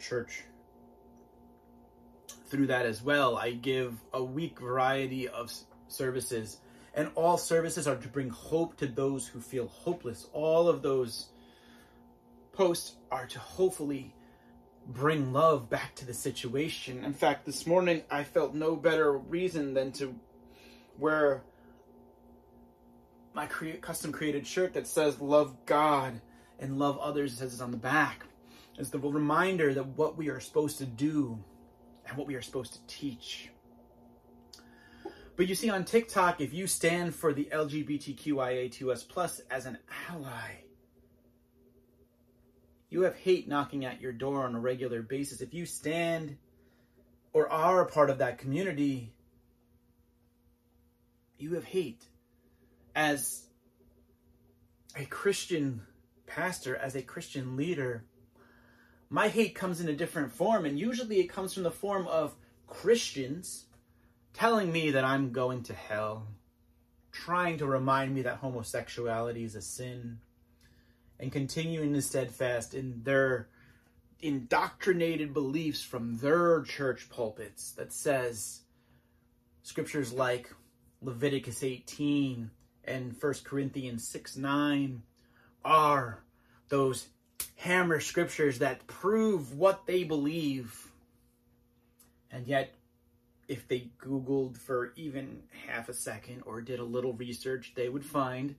church 0.00 0.44
through 2.46 2.66
that 2.68 2.86
as 2.86 3.02
well. 3.02 3.36
I 3.36 3.52
give 3.52 3.94
a 4.12 4.22
week 4.22 4.60
variety 4.60 5.28
of 5.28 5.52
services, 5.88 6.58
and 6.94 7.10
all 7.14 7.38
services 7.38 7.86
are 7.86 7.96
to 7.96 8.08
bring 8.08 8.28
hope 8.30 8.76
to 8.78 8.86
those 8.86 9.26
who 9.26 9.40
feel 9.40 9.68
hopeless. 9.68 10.26
All 10.32 10.68
of 10.68 10.82
those 10.82 11.28
posts 12.52 12.96
are 13.10 13.26
to 13.26 13.38
hopefully 13.38 14.14
bring 14.86 15.32
love 15.32 15.70
back 15.70 15.94
to 15.96 16.06
the 16.06 16.14
situation. 16.14 17.04
In 17.04 17.14
fact, 17.14 17.46
this 17.46 17.66
morning 17.66 18.02
I 18.10 18.24
felt 18.24 18.54
no 18.54 18.76
better 18.76 19.12
reason 19.12 19.74
than 19.74 19.92
to 19.92 20.14
wear 20.98 21.42
my 23.34 23.46
cre- 23.46 23.78
custom 23.80 24.12
created 24.12 24.46
shirt 24.46 24.74
that 24.74 24.86
says 24.86 25.20
love 25.20 25.56
God 25.66 26.20
and 26.58 26.78
love 26.78 26.98
others, 26.98 27.38
says 27.38 27.54
it's 27.54 27.62
on 27.62 27.70
the 27.70 27.76
back. 27.76 28.26
It's 28.78 28.90
the 28.90 28.98
reminder 28.98 29.72
that 29.74 29.86
what 29.86 30.16
we 30.16 30.28
are 30.28 30.40
supposed 30.40 30.78
to 30.78 30.86
do 30.86 31.38
and 32.06 32.16
what 32.16 32.26
we 32.26 32.34
are 32.34 32.42
supposed 32.42 32.72
to 32.74 32.80
teach. 32.86 33.50
But 35.36 35.48
you 35.48 35.54
see, 35.54 35.70
on 35.70 35.84
TikTok, 35.84 36.40
if 36.40 36.52
you 36.52 36.66
stand 36.66 37.14
for 37.14 37.32
the 37.32 37.48
LGBTQIA2S 37.52 39.08
plus 39.08 39.40
as 39.50 39.64
an 39.66 39.78
ally, 40.10 40.64
you 42.90 43.02
have 43.02 43.16
hate 43.16 43.48
knocking 43.48 43.86
at 43.86 44.00
your 44.00 44.12
door 44.12 44.44
on 44.44 44.54
a 44.54 44.60
regular 44.60 45.00
basis. 45.00 45.40
If 45.40 45.54
you 45.54 45.64
stand 45.64 46.36
or 47.32 47.50
are 47.50 47.80
a 47.80 47.86
part 47.86 48.10
of 48.10 48.18
that 48.18 48.36
community, 48.36 49.14
you 51.38 51.54
have 51.54 51.64
hate. 51.64 52.04
As 52.94 53.46
a 54.94 55.06
Christian 55.06 55.80
pastor, 56.26 56.76
as 56.76 56.94
a 56.94 57.00
Christian 57.00 57.56
leader, 57.56 58.04
my 59.08 59.28
hate 59.28 59.54
comes 59.54 59.80
in 59.80 59.88
a 59.88 59.96
different 59.96 60.30
form, 60.30 60.66
and 60.66 60.78
usually 60.78 61.20
it 61.20 61.28
comes 61.28 61.54
from 61.54 61.62
the 61.62 61.70
form 61.70 62.06
of 62.06 62.34
Christians 62.66 63.64
telling 64.34 64.72
me 64.72 64.90
that 64.90 65.04
I'm 65.04 65.32
going 65.32 65.62
to 65.64 65.74
hell, 65.74 66.26
trying 67.10 67.58
to 67.58 67.66
remind 67.66 68.14
me 68.14 68.22
that 68.22 68.38
homosexuality 68.38 69.44
is 69.44 69.54
a 69.54 69.62
sin, 69.62 70.18
and 71.18 71.30
continuing 71.30 71.92
to 71.94 72.02
steadfast 72.02 72.74
in 72.74 73.02
their 73.04 73.48
indoctrinated 74.20 75.34
beliefs 75.34 75.82
from 75.82 76.18
their 76.18 76.62
church 76.62 77.08
pulpits 77.10 77.72
that 77.72 77.92
says 77.92 78.60
scriptures 79.62 80.12
like 80.12 80.52
Leviticus 81.00 81.62
18 81.62 82.50
and 82.84 83.16
1 83.20 83.34
Corinthians 83.44 84.06
6 84.08 84.36
9 84.36 85.02
are 85.64 86.22
those 86.68 87.08
hammer 87.56 88.00
scriptures 88.00 88.58
that 88.60 88.86
prove 88.86 89.56
what 89.56 89.86
they 89.86 90.04
believe. 90.04 90.90
And 92.30 92.46
yet, 92.46 92.74
if 93.52 93.68
they 93.68 93.90
Googled 94.02 94.56
for 94.56 94.94
even 94.96 95.42
half 95.66 95.90
a 95.90 95.92
second 95.92 96.42
or 96.46 96.62
did 96.62 96.80
a 96.80 96.84
little 96.84 97.12
research, 97.12 97.74
they 97.76 97.90
would 97.90 98.04
find 98.04 98.54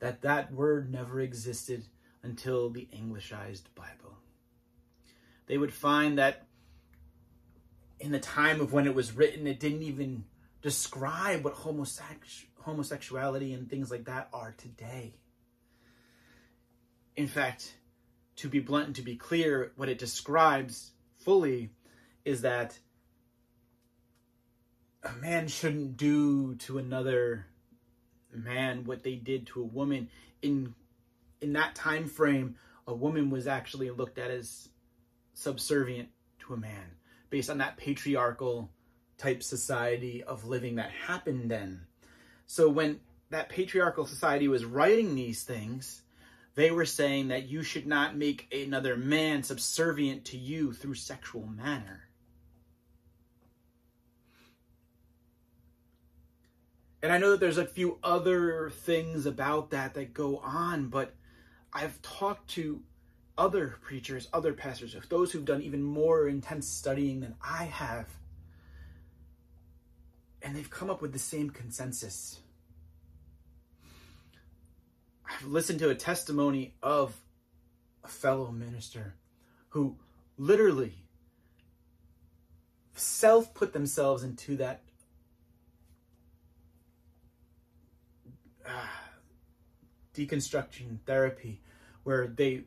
that 0.00 0.22
that 0.22 0.52
word 0.52 0.90
never 0.90 1.20
existed 1.20 1.84
until 2.24 2.68
the 2.68 2.88
Englishized 2.92 3.72
Bible. 3.76 4.18
They 5.46 5.56
would 5.56 5.72
find 5.72 6.18
that 6.18 6.48
in 8.00 8.10
the 8.10 8.18
time 8.18 8.60
of 8.60 8.72
when 8.72 8.88
it 8.88 8.96
was 8.96 9.12
written, 9.12 9.46
it 9.46 9.60
didn't 9.60 9.84
even 9.84 10.24
describe 10.60 11.44
what 11.44 11.54
homosex- 11.54 12.46
homosexuality 12.62 13.52
and 13.52 13.70
things 13.70 13.92
like 13.92 14.06
that 14.06 14.28
are 14.32 14.56
today. 14.58 15.14
In 17.14 17.28
fact, 17.28 17.76
to 18.36 18.48
be 18.48 18.58
blunt 18.58 18.86
and 18.86 18.96
to 18.96 19.02
be 19.02 19.14
clear, 19.14 19.70
what 19.76 19.88
it 19.88 19.98
describes 19.98 20.90
fully 21.14 21.70
is 22.24 22.40
that 22.40 22.76
a 25.08 25.20
man 25.20 25.48
shouldn't 25.48 25.96
do 25.96 26.54
to 26.56 26.78
another 26.78 27.46
man 28.32 28.84
what 28.84 29.02
they 29.02 29.14
did 29.14 29.46
to 29.46 29.62
a 29.62 29.66
woman 29.66 30.08
in 30.42 30.74
in 31.40 31.52
that 31.54 31.74
time 31.74 32.06
frame 32.06 32.56
a 32.86 32.94
woman 32.94 33.30
was 33.30 33.46
actually 33.46 33.90
looked 33.90 34.18
at 34.18 34.30
as 34.30 34.68
subservient 35.34 36.08
to 36.38 36.54
a 36.54 36.56
man 36.56 36.90
based 37.30 37.48
on 37.48 37.58
that 37.58 37.76
patriarchal 37.76 38.70
type 39.16 39.42
society 39.42 40.22
of 40.24 40.44
living 40.44 40.76
that 40.76 40.90
happened 40.90 41.50
then 41.50 41.80
so 42.46 42.68
when 42.68 43.00
that 43.30 43.48
patriarchal 43.48 44.06
society 44.06 44.48
was 44.48 44.64
writing 44.64 45.14
these 45.14 45.42
things 45.44 46.02
they 46.56 46.70
were 46.70 46.86
saying 46.86 47.28
that 47.28 47.48
you 47.48 47.62
should 47.62 47.86
not 47.86 48.16
make 48.16 48.52
another 48.52 48.96
man 48.96 49.42
subservient 49.42 50.24
to 50.24 50.38
you 50.38 50.72
through 50.72 50.94
sexual 50.94 51.46
manner. 51.46 52.05
And 57.02 57.12
I 57.12 57.18
know 57.18 57.32
that 57.32 57.40
there's 57.40 57.58
a 57.58 57.66
few 57.66 57.98
other 58.02 58.70
things 58.70 59.26
about 59.26 59.70
that 59.70 59.94
that 59.94 60.14
go 60.14 60.38
on, 60.38 60.88
but 60.88 61.14
I've 61.72 62.00
talked 62.02 62.48
to 62.50 62.82
other 63.36 63.76
preachers, 63.82 64.28
other 64.32 64.52
pastors, 64.52 64.96
those 65.08 65.30
who've 65.30 65.44
done 65.44 65.62
even 65.62 65.82
more 65.82 66.26
intense 66.26 66.68
studying 66.68 67.20
than 67.20 67.34
I 67.42 67.64
have. 67.64 68.08
And 70.40 70.56
they've 70.56 70.70
come 70.70 70.90
up 70.90 71.02
with 71.02 71.12
the 71.12 71.18
same 71.18 71.50
consensus. 71.50 72.40
I've 75.28 75.46
listened 75.46 75.80
to 75.80 75.90
a 75.90 75.94
testimony 75.94 76.74
of 76.82 77.14
a 78.04 78.08
fellow 78.08 78.50
minister 78.52 79.16
who 79.70 79.96
literally 80.38 80.94
self 82.94 83.52
put 83.52 83.72
themselves 83.72 84.22
into 84.22 84.56
that 84.56 84.85
uh, 88.66 88.70
deconstruction 90.14 90.98
therapy 91.06 91.60
where 92.04 92.26
they 92.26 92.62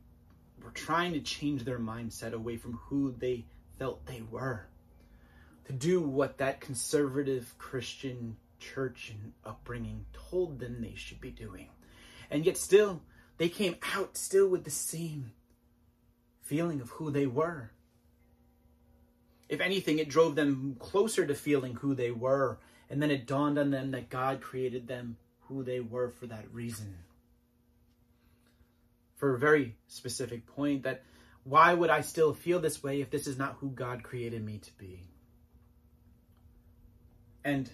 were 0.63 0.71
trying 0.71 1.13
to 1.13 1.19
change 1.19 1.63
their 1.63 1.79
mindset 1.79 2.33
away 2.33 2.57
from 2.57 2.73
who 2.73 3.13
they 3.17 3.45
felt 3.77 4.05
they 4.05 4.21
were 4.29 4.67
to 5.69 5.73
do 5.73 6.01
what 6.01 6.39
that 6.39 6.59
conservative 6.59 7.53
Christian 7.59 8.35
church 8.59 9.11
and 9.13 9.33
upbringing 9.45 10.03
told 10.13 10.59
them 10.59 10.81
they 10.81 10.95
should 10.95 11.21
be 11.21 11.29
doing. 11.29 11.69
And 12.31 12.43
yet 12.43 12.57
still, 12.57 13.03
they 13.37 13.49
came 13.49 13.75
out 13.95 14.17
still 14.17 14.47
with 14.47 14.63
the 14.63 14.71
same 14.71 15.31
feeling 16.41 16.81
of 16.81 16.89
who 16.89 17.11
they 17.11 17.27
were. 17.27 17.69
If 19.47 19.61
anything, 19.61 19.99
it 19.99 20.09
drove 20.09 20.33
them 20.33 20.75
closer 20.79 21.27
to 21.27 21.35
feeling 21.35 21.75
who 21.75 21.93
they 21.93 22.09
were. 22.09 22.57
And 22.89 22.99
then 22.99 23.11
it 23.11 23.27
dawned 23.27 23.59
on 23.59 23.69
them 23.69 23.91
that 23.91 24.09
God 24.09 24.41
created 24.41 24.87
them 24.87 25.17
who 25.49 25.63
they 25.63 25.79
were 25.79 26.09
for 26.09 26.27
that 26.27 26.53
reason. 26.53 26.95
For 29.15 29.35
a 29.35 29.39
very 29.39 29.75
specific 29.87 30.45
point 30.45 30.83
that 30.83 31.03
why 31.43 31.73
would 31.73 31.89
I 31.89 32.01
still 32.01 32.33
feel 32.33 32.59
this 32.59 32.81
way 32.83 33.01
if 33.01 33.09
this 33.09 33.27
is 33.27 33.37
not 33.37 33.57
who 33.59 33.71
God 33.71 34.03
created 34.03 34.45
me 34.45 34.59
to 34.59 34.71
be? 34.77 35.09
And 37.43 37.69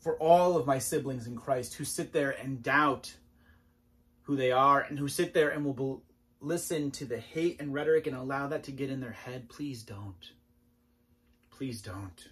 for 0.00 0.16
all 0.16 0.56
of 0.56 0.66
my 0.66 0.78
siblings 0.80 1.26
in 1.26 1.36
Christ 1.36 1.74
who 1.74 1.84
sit 1.84 2.12
there 2.12 2.32
and 2.32 2.62
doubt 2.62 3.14
who 4.22 4.36
they 4.36 4.50
are 4.50 4.80
and 4.80 4.98
who 4.98 5.08
sit 5.08 5.32
there 5.32 5.50
and 5.50 5.64
will 5.64 5.72
be- 5.72 6.02
listen 6.40 6.90
to 6.90 7.04
the 7.04 7.18
hate 7.18 7.60
and 7.60 7.72
rhetoric 7.72 8.06
and 8.06 8.16
allow 8.16 8.48
that 8.48 8.64
to 8.64 8.72
get 8.72 8.90
in 8.90 9.00
their 9.00 9.12
head, 9.12 9.48
please 9.48 9.82
don't. 9.82 10.32
Please 11.50 11.80
don't. 11.80 12.28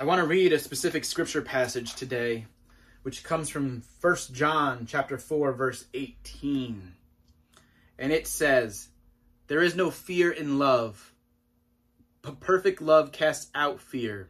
I 0.00 0.04
want 0.04 0.20
to 0.20 0.26
read 0.28 0.52
a 0.52 0.60
specific 0.60 1.04
scripture 1.04 1.42
passage 1.42 1.96
today 1.96 2.46
which 3.02 3.24
comes 3.24 3.48
from 3.48 3.82
1 4.00 4.16
John 4.32 4.86
chapter 4.86 5.18
4 5.18 5.52
verse 5.52 5.86
18. 5.92 6.94
And 7.98 8.12
it 8.12 8.28
says, 8.28 8.90
"There 9.48 9.60
is 9.60 9.74
no 9.74 9.90
fear 9.90 10.30
in 10.30 10.56
love, 10.56 11.12
but 12.22 12.38
perfect 12.38 12.80
love 12.80 13.10
casts 13.10 13.50
out 13.56 13.80
fear, 13.80 14.28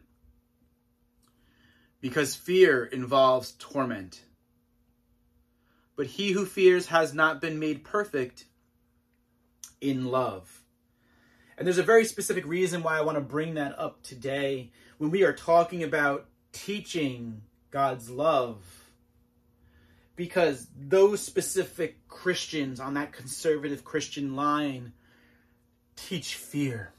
because 2.01 2.35
fear 2.35 2.83
involves 2.83 3.51
torment." 3.59 4.23
but 5.95 6.07
he 6.07 6.31
who 6.31 6.45
fears 6.45 6.85
has 6.85 7.13
not 7.13 7.41
been 7.41 7.59
made 7.59 7.83
perfect 7.83 8.45
in 9.81 10.05
love. 10.05 10.63
And 11.57 11.67
there's 11.67 11.77
a 11.77 11.83
very 11.83 12.05
specific 12.05 12.45
reason 12.45 12.83
why 12.83 12.97
I 12.97 13.01
want 13.01 13.17
to 13.17 13.21
bring 13.21 13.55
that 13.55 13.77
up 13.77 14.01
today 14.01 14.71
when 14.99 15.09
we 15.09 15.23
are 15.23 15.33
talking 15.33 15.81
about 15.81 16.27
teaching 16.51 17.41
God's 17.71 18.09
love. 18.09 18.57
Because 20.15 20.67
those 20.77 21.21
specific 21.21 22.07
Christians 22.09 22.79
on 22.81 22.93
that 22.95 23.13
conservative 23.13 23.85
Christian 23.85 24.35
line 24.35 24.91
teach 25.95 26.35
fear. 26.35 26.91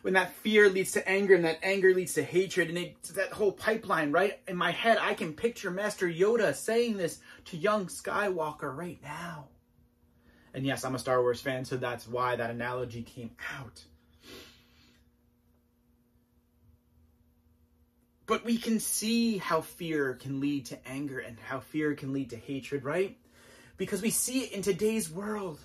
When 0.00 0.14
that 0.14 0.34
fear 0.36 0.68
leads 0.68 0.92
to 0.92 1.06
anger 1.08 1.34
and 1.34 1.44
that 1.44 1.60
anger 1.62 1.94
leads 1.94 2.14
to 2.14 2.22
hatred 2.22 2.68
and 2.70 2.94
that 3.14 3.32
whole 3.32 3.52
pipeline 3.52 4.10
right? 4.10 4.38
In 4.48 4.56
my 4.56 4.70
head 4.70 4.98
i 5.00 5.14
can 5.14 5.32
picture 5.32 5.70
master 5.70 6.06
yoda 6.06 6.54
saying 6.54 6.96
this 6.96 7.20
to 7.46 7.56
young 7.56 7.86
skywalker 7.86 8.74
right 8.74 8.98
now. 9.02 9.48
And 10.54 10.64
yes 10.66 10.84
i'm 10.84 10.94
a 10.94 10.98
star 10.98 11.20
wars 11.20 11.40
fan 11.40 11.64
so 11.64 11.76
that's 11.76 12.08
why 12.08 12.36
that 12.36 12.50
analogy 12.50 13.02
came 13.02 13.30
out 13.58 13.82
but 18.26 18.44
we 18.44 18.56
can 18.56 18.80
see 18.80 19.38
how 19.38 19.60
fear 19.60 20.14
can 20.14 20.40
lead 20.40 20.66
to 20.66 20.88
anger 20.88 21.18
and 21.18 21.38
how 21.38 21.60
fear 21.60 21.94
can 21.94 22.12
lead 22.12 22.30
to 22.30 22.36
hatred 22.36 22.84
right? 22.84 23.16
Because 23.76 24.02
we 24.02 24.10
see 24.10 24.40
it 24.40 24.52
in 24.52 24.62
today's 24.62 25.10
world. 25.10 25.58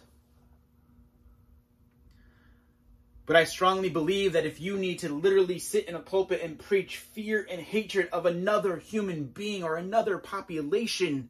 But 3.26 3.36
I 3.36 3.44
strongly 3.44 3.90
believe 3.90 4.34
that 4.34 4.48
if 4.48 4.60
you 4.60 4.76
need 4.76 5.00
to 5.00 5.14
literally 5.14 5.60
sit 5.60 5.88
in 5.88 5.94
a 5.94 6.00
pulpit 6.00 6.42
and 6.42 6.58
preach 6.58 6.98
fear 6.98 7.46
and 7.50 7.62
hatred 7.62 8.10
of 8.12 8.26
another 8.26 8.78
human 8.78 9.26
being 9.26 9.64
or 9.64 9.76
another 9.76 10.18
population, 10.18 11.30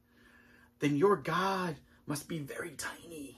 then 0.79 0.95
your 0.95 1.17
God 1.17 1.75
must 2.07 2.29
be 2.29 2.39
very 2.39 2.71
tiny 2.71 3.37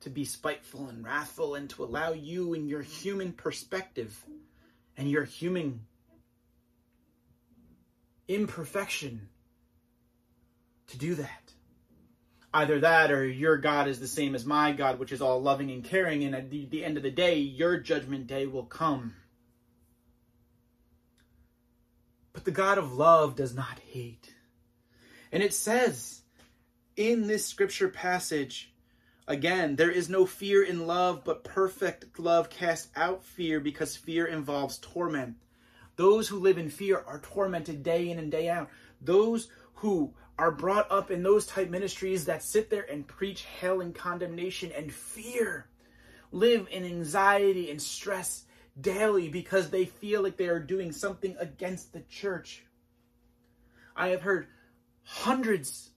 to 0.00 0.10
be 0.10 0.24
spiteful 0.24 0.88
and 0.88 1.04
wrathful 1.04 1.56
and 1.56 1.68
to 1.70 1.82
allow 1.82 2.12
you 2.12 2.54
in 2.54 2.68
your 2.68 2.82
human 2.82 3.32
perspective 3.32 4.24
and 4.96 5.10
your 5.10 5.24
human 5.24 5.80
imperfection 8.28 9.28
to 10.88 10.98
do 10.98 11.14
that 11.14 11.44
either 12.54 12.78
that 12.78 13.10
or 13.10 13.26
your 13.26 13.58
God 13.58 13.88
is 13.88 13.98
the 13.98 14.06
same 14.06 14.34
as 14.34 14.46
my 14.46 14.70
God, 14.70 15.00
which 15.00 15.10
is 15.10 15.20
all 15.20 15.42
loving 15.42 15.72
and 15.72 15.82
caring, 15.84 16.22
and 16.22 16.36
at 16.36 16.50
the, 16.50 16.66
the 16.66 16.84
end 16.84 16.96
of 16.96 17.02
the 17.02 17.10
day, 17.10 17.36
your 17.36 17.78
judgment 17.78 18.28
day 18.28 18.46
will 18.46 18.64
come. 18.64 19.14
But 22.32 22.44
the 22.44 22.52
God 22.52 22.78
of 22.78 22.92
love 22.92 23.34
does 23.34 23.54
not 23.54 23.80
hate. 23.80 24.32
And 25.32 25.42
it 25.42 25.52
says 25.52 26.22
in 26.96 27.26
this 27.26 27.44
scripture 27.44 27.88
passage, 27.88 28.72
again, 29.26 29.74
there 29.74 29.90
is 29.90 30.08
no 30.08 30.24
fear 30.24 30.62
in 30.62 30.86
love, 30.86 31.24
but 31.24 31.42
perfect 31.42 32.20
love 32.20 32.50
casts 32.50 32.88
out 32.94 33.24
fear 33.24 33.58
because 33.58 33.96
fear 33.96 34.26
involves 34.26 34.78
torment. 34.78 35.36
Those 35.96 36.28
who 36.28 36.38
live 36.38 36.58
in 36.58 36.70
fear 36.70 37.02
are 37.06 37.20
tormented 37.20 37.82
day 37.82 38.10
in 38.10 38.18
and 38.18 38.30
day 38.30 38.48
out. 38.48 38.68
Those 39.00 39.48
who 39.74 40.12
are 40.38 40.50
brought 40.50 40.90
up 40.90 41.10
in 41.10 41.22
those 41.22 41.46
type 41.46 41.70
ministries 41.70 42.24
that 42.24 42.42
sit 42.42 42.68
there 42.68 42.90
and 42.90 43.06
preach 43.06 43.44
hell 43.44 43.80
and 43.80 43.94
condemnation 43.94 44.72
and 44.76 44.92
fear, 44.92 45.68
live 46.32 46.66
in 46.70 46.84
anxiety 46.84 47.70
and 47.70 47.80
stress 47.80 48.44
daily 48.80 49.28
because 49.28 49.70
they 49.70 49.84
feel 49.84 50.22
like 50.22 50.36
they 50.36 50.48
are 50.48 50.58
doing 50.58 50.90
something 50.90 51.36
against 51.38 51.92
the 51.92 52.00
church. 52.02 52.64
I 53.94 54.08
have 54.08 54.22
heard 54.22 54.48
hundreds 55.04 55.90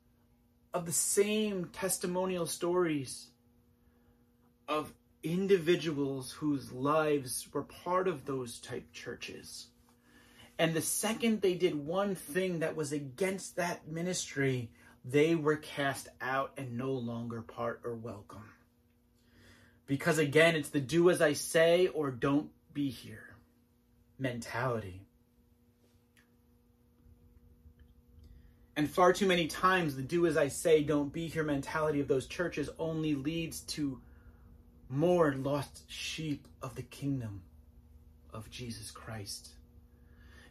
of 0.73 0.85
the 0.85 0.91
same 0.91 1.69
testimonial 1.73 2.45
stories 2.45 3.29
of 4.67 4.93
individuals 5.23 6.31
whose 6.31 6.71
lives 6.71 7.47
were 7.51 7.63
part 7.63 8.07
of 8.07 8.25
those 8.25 8.59
type 8.59 8.91
churches 8.93 9.67
and 10.59 10.73
the 10.73 10.81
second 10.81 11.41
they 11.41 11.53
did 11.53 11.75
one 11.75 12.15
thing 12.15 12.59
that 12.59 12.75
was 12.75 12.91
against 12.91 13.57
that 13.57 13.87
ministry, 13.87 14.69
they 15.05 15.35
were 15.35 15.57
cast 15.57 16.09
out 16.19 16.51
and 16.57 16.77
no 16.77 16.91
longer 16.91 17.41
part 17.41 17.81
or 17.83 17.93
welcome. 17.93 18.43
Because 19.85 20.17
again, 20.17 20.55
it's 20.55 20.69
the 20.69 20.79
do 20.79 21.09
as 21.09 21.21
I 21.21 21.33
say 21.33 21.87
or 21.87 22.11
don't 22.11 22.49
be 22.73 22.89
here 22.89 23.35
mentality. 24.19 25.01
And 28.75 28.89
far 28.89 29.13
too 29.13 29.25
many 29.25 29.47
times, 29.47 29.95
the 29.95 30.03
do 30.03 30.27
as 30.27 30.37
I 30.37 30.49
say, 30.49 30.83
don't 30.83 31.11
be 31.11 31.27
here 31.27 31.43
mentality 31.43 31.99
of 31.99 32.07
those 32.07 32.27
churches 32.27 32.69
only 32.77 33.15
leads 33.15 33.61
to 33.61 33.99
more 34.89 35.33
lost 35.33 35.83
sheep 35.87 36.47
of 36.61 36.75
the 36.75 36.83
kingdom 36.83 37.41
of 38.33 38.49
Jesus 38.51 38.91
Christ. 38.91 39.49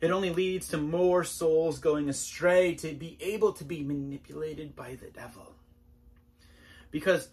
It 0.01 0.11
only 0.11 0.30
leads 0.30 0.68
to 0.68 0.76
more 0.76 1.24
souls 1.24 1.78
going 1.78 2.09
astray 2.09 2.74
to 2.76 2.92
be 2.92 3.16
able 3.20 3.53
to 3.55 3.64
be 3.64 3.82
manipulated 3.82 4.76
by 4.76 4.97
the 4.97 5.09
devil. 5.09 5.55
Because 6.90 7.28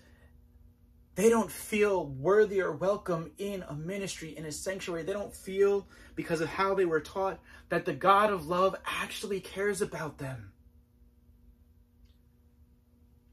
they 1.15 1.29
don't 1.29 1.51
feel 1.51 2.05
worthy 2.05 2.61
or 2.61 2.71
welcome 2.71 3.31
in 3.37 3.63
a 3.67 3.73
ministry, 3.73 4.35
in 4.35 4.45
a 4.45 4.51
sanctuary. 4.51 5.03
They 5.03 5.13
don't 5.13 5.33
feel, 5.33 5.87
because 6.15 6.41
of 6.41 6.49
how 6.49 6.73
they 6.73 6.85
were 6.85 7.01
taught, 7.01 7.39
that 7.69 7.85
the 7.85 7.93
God 7.93 8.31
of 8.31 8.47
love 8.47 8.75
actually 8.85 9.39
cares 9.39 9.81
about 9.81 10.17
them. 10.17 10.51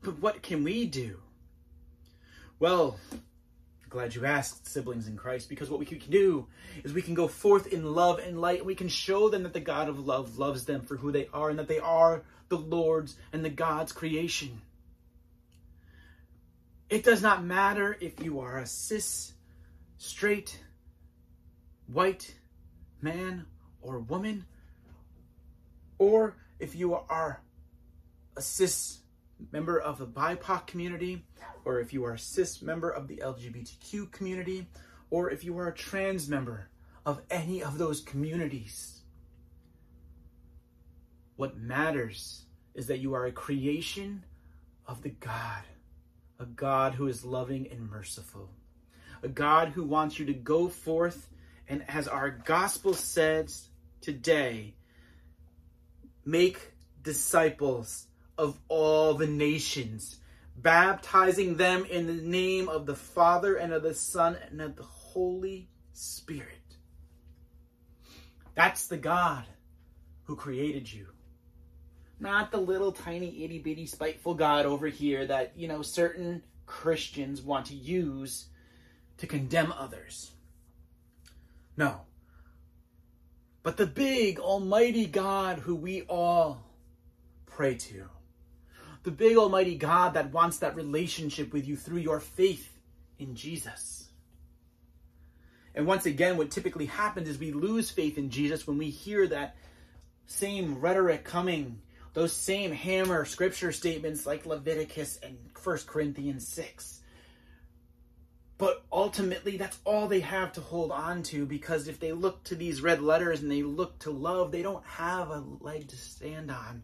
But 0.02 0.18
what 0.18 0.42
can 0.42 0.64
we 0.64 0.86
do? 0.86 1.20
Well, 2.58 2.98
Glad 3.90 4.14
you 4.14 4.24
asked, 4.24 4.68
siblings 4.68 5.08
in 5.08 5.16
Christ, 5.16 5.48
because 5.48 5.68
what 5.68 5.80
we 5.80 5.84
can 5.84 5.98
do 6.08 6.46
is 6.84 6.92
we 6.92 7.02
can 7.02 7.14
go 7.14 7.26
forth 7.26 7.66
in 7.66 7.92
love 7.92 8.20
and 8.20 8.40
light, 8.40 8.58
and 8.58 8.66
we 8.66 8.76
can 8.76 8.88
show 8.88 9.28
them 9.28 9.42
that 9.42 9.52
the 9.52 9.58
God 9.58 9.88
of 9.88 10.06
love 10.06 10.38
loves 10.38 10.64
them 10.64 10.82
for 10.82 10.96
who 10.96 11.10
they 11.10 11.28
are, 11.34 11.50
and 11.50 11.58
that 11.58 11.66
they 11.66 11.80
are 11.80 12.22
the 12.48 12.56
Lord's 12.56 13.16
and 13.32 13.44
the 13.44 13.50
God's 13.50 13.90
creation. 13.90 14.62
It 16.88 17.02
does 17.02 17.20
not 17.20 17.44
matter 17.44 17.96
if 18.00 18.22
you 18.22 18.38
are 18.40 18.58
a 18.58 18.66
cis, 18.66 19.32
straight, 19.98 20.60
white 21.88 22.32
man 23.02 23.44
or 23.82 23.98
woman, 23.98 24.44
or 25.98 26.36
if 26.60 26.76
you 26.76 26.94
are 26.94 27.40
a 28.36 28.42
cis 28.42 29.00
member 29.52 29.78
of 29.78 29.98
the 29.98 30.06
BIPOC 30.06 30.66
community, 30.66 31.24
or 31.64 31.80
if 31.80 31.92
you 31.92 32.04
are 32.04 32.14
a 32.14 32.18
cis 32.18 32.62
member 32.62 32.90
of 32.90 33.08
the 33.08 33.16
LGBTQ 33.16 34.10
community, 34.10 34.66
or 35.10 35.30
if 35.30 35.44
you 35.44 35.58
are 35.58 35.68
a 35.68 35.74
trans 35.74 36.28
member 36.28 36.68
of 37.04 37.20
any 37.30 37.62
of 37.62 37.78
those 37.78 38.00
communities. 38.00 39.02
What 41.36 41.56
matters 41.56 42.44
is 42.74 42.86
that 42.88 42.98
you 42.98 43.14
are 43.14 43.26
a 43.26 43.32
creation 43.32 44.24
of 44.86 45.02
the 45.02 45.10
God, 45.10 45.62
a 46.38 46.46
God 46.46 46.94
who 46.94 47.06
is 47.06 47.24
loving 47.24 47.68
and 47.70 47.90
merciful, 47.90 48.50
a 49.22 49.28
God 49.28 49.68
who 49.68 49.84
wants 49.84 50.18
you 50.18 50.26
to 50.26 50.34
go 50.34 50.68
forth 50.68 51.28
and, 51.68 51.84
as 51.88 52.08
our 52.08 52.30
gospel 52.30 52.94
says 52.94 53.68
today, 54.00 54.74
make 56.24 56.72
disciples 57.02 58.06
of 58.38 58.58
all 58.68 59.14
the 59.14 59.26
nations 59.26 60.20
baptizing 60.56 61.56
them 61.56 61.84
in 61.84 62.06
the 62.06 62.12
name 62.12 62.68
of 62.68 62.86
the 62.86 62.94
Father 62.94 63.56
and 63.56 63.72
of 63.72 63.82
the 63.82 63.94
Son 63.94 64.36
and 64.50 64.60
of 64.60 64.76
the 64.76 64.82
Holy 64.82 65.68
Spirit. 65.92 66.76
That's 68.54 68.86
the 68.86 68.96
God 68.96 69.44
who 70.24 70.36
created 70.36 70.92
you. 70.92 71.06
Not 72.18 72.50
the 72.50 72.58
little 72.58 72.92
tiny 72.92 73.44
itty 73.44 73.58
bitty 73.58 73.86
spiteful 73.86 74.34
God 74.34 74.66
over 74.66 74.88
here 74.88 75.26
that, 75.26 75.52
you 75.56 75.66
know, 75.66 75.80
certain 75.80 76.42
Christians 76.66 77.40
want 77.40 77.66
to 77.66 77.74
use 77.74 78.46
to 79.16 79.26
condemn 79.26 79.72
others. 79.72 80.32
No. 81.76 82.02
But 83.62 83.78
the 83.78 83.86
big, 83.86 84.38
almighty 84.38 85.06
God 85.06 85.60
who 85.60 85.74
we 85.74 86.02
all 86.02 86.62
pray 87.46 87.74
to. 87.74 88.08
The 89.02 89.10
big, 89.10 89.36
almighty 89.36 89.76
God 89.76 90.14
that 90.14 90.32
wants 90.32 90.58
that 90.58 90.76
relationship 90.76 91.52
with 91.52 91.66
you 91.66 91.76
through 91.76 91.98
your 91.98 92.20
faith 92.20 92.70
in 93.18 93.34
Jesus. 93.34 94.08
And 95.74 95.86
once 95.86 96.04
again, 96.04 96.36
what 96.36 96.50
typically 96.50 96.86
happens 96.86 97.28
is 97.28 97.38
we 97.38 97.52
lose 97.52 97.90
faith 97.90 98.18
in 98.18 98.30
Jesus 98.30 98.66
when 98.66 98.76
we 98.76 98.90
hear 98.90 99.26
that 99.28 99.56
same 100.26 100.78
rhetoric 100.80 101.24
coming, 101.24 101.80
those 102.12 102.32
same 102.32 102.72
hammer 102.72 103.24
scripture 103.24 103.72
statements 103.72 104.26
like 104.26 104.46
Leviticus 104.46 105.18
and 105.22 105.38
1 105.62 105.78
Corinthians 105.86 106.46
6. 106.48 107.00
But 108.58 108.84
ultimately, 108.92 109.56
that's 109.56 109.78
all 109.86 110.06
they 110.06 110.20
have 110.20 110.52
to 110.52 110.60
hold 110.60 110.92
on 110.92 111.22
to 111.24 111.46
because 111.46 111.88
if 111.88 111.98
they 111.98 112.12
look 112.12 112.44
to 112.44 112.54
these 112.54 112.82
red 112.82 113.00
letters 113.00 113.40
and 113.40 113.50
they 113.50 113.62
look 113.62 113.98
to 114.00 114.10
love, 114.10 114.52
they 114.52 114.62
don't 114.62 114.84
have 114.84 115.30
a 115.30 115.42
leg 115.60 115.88
to 115.88 115.96
stand 115.96 116.50
on 116.50 116.82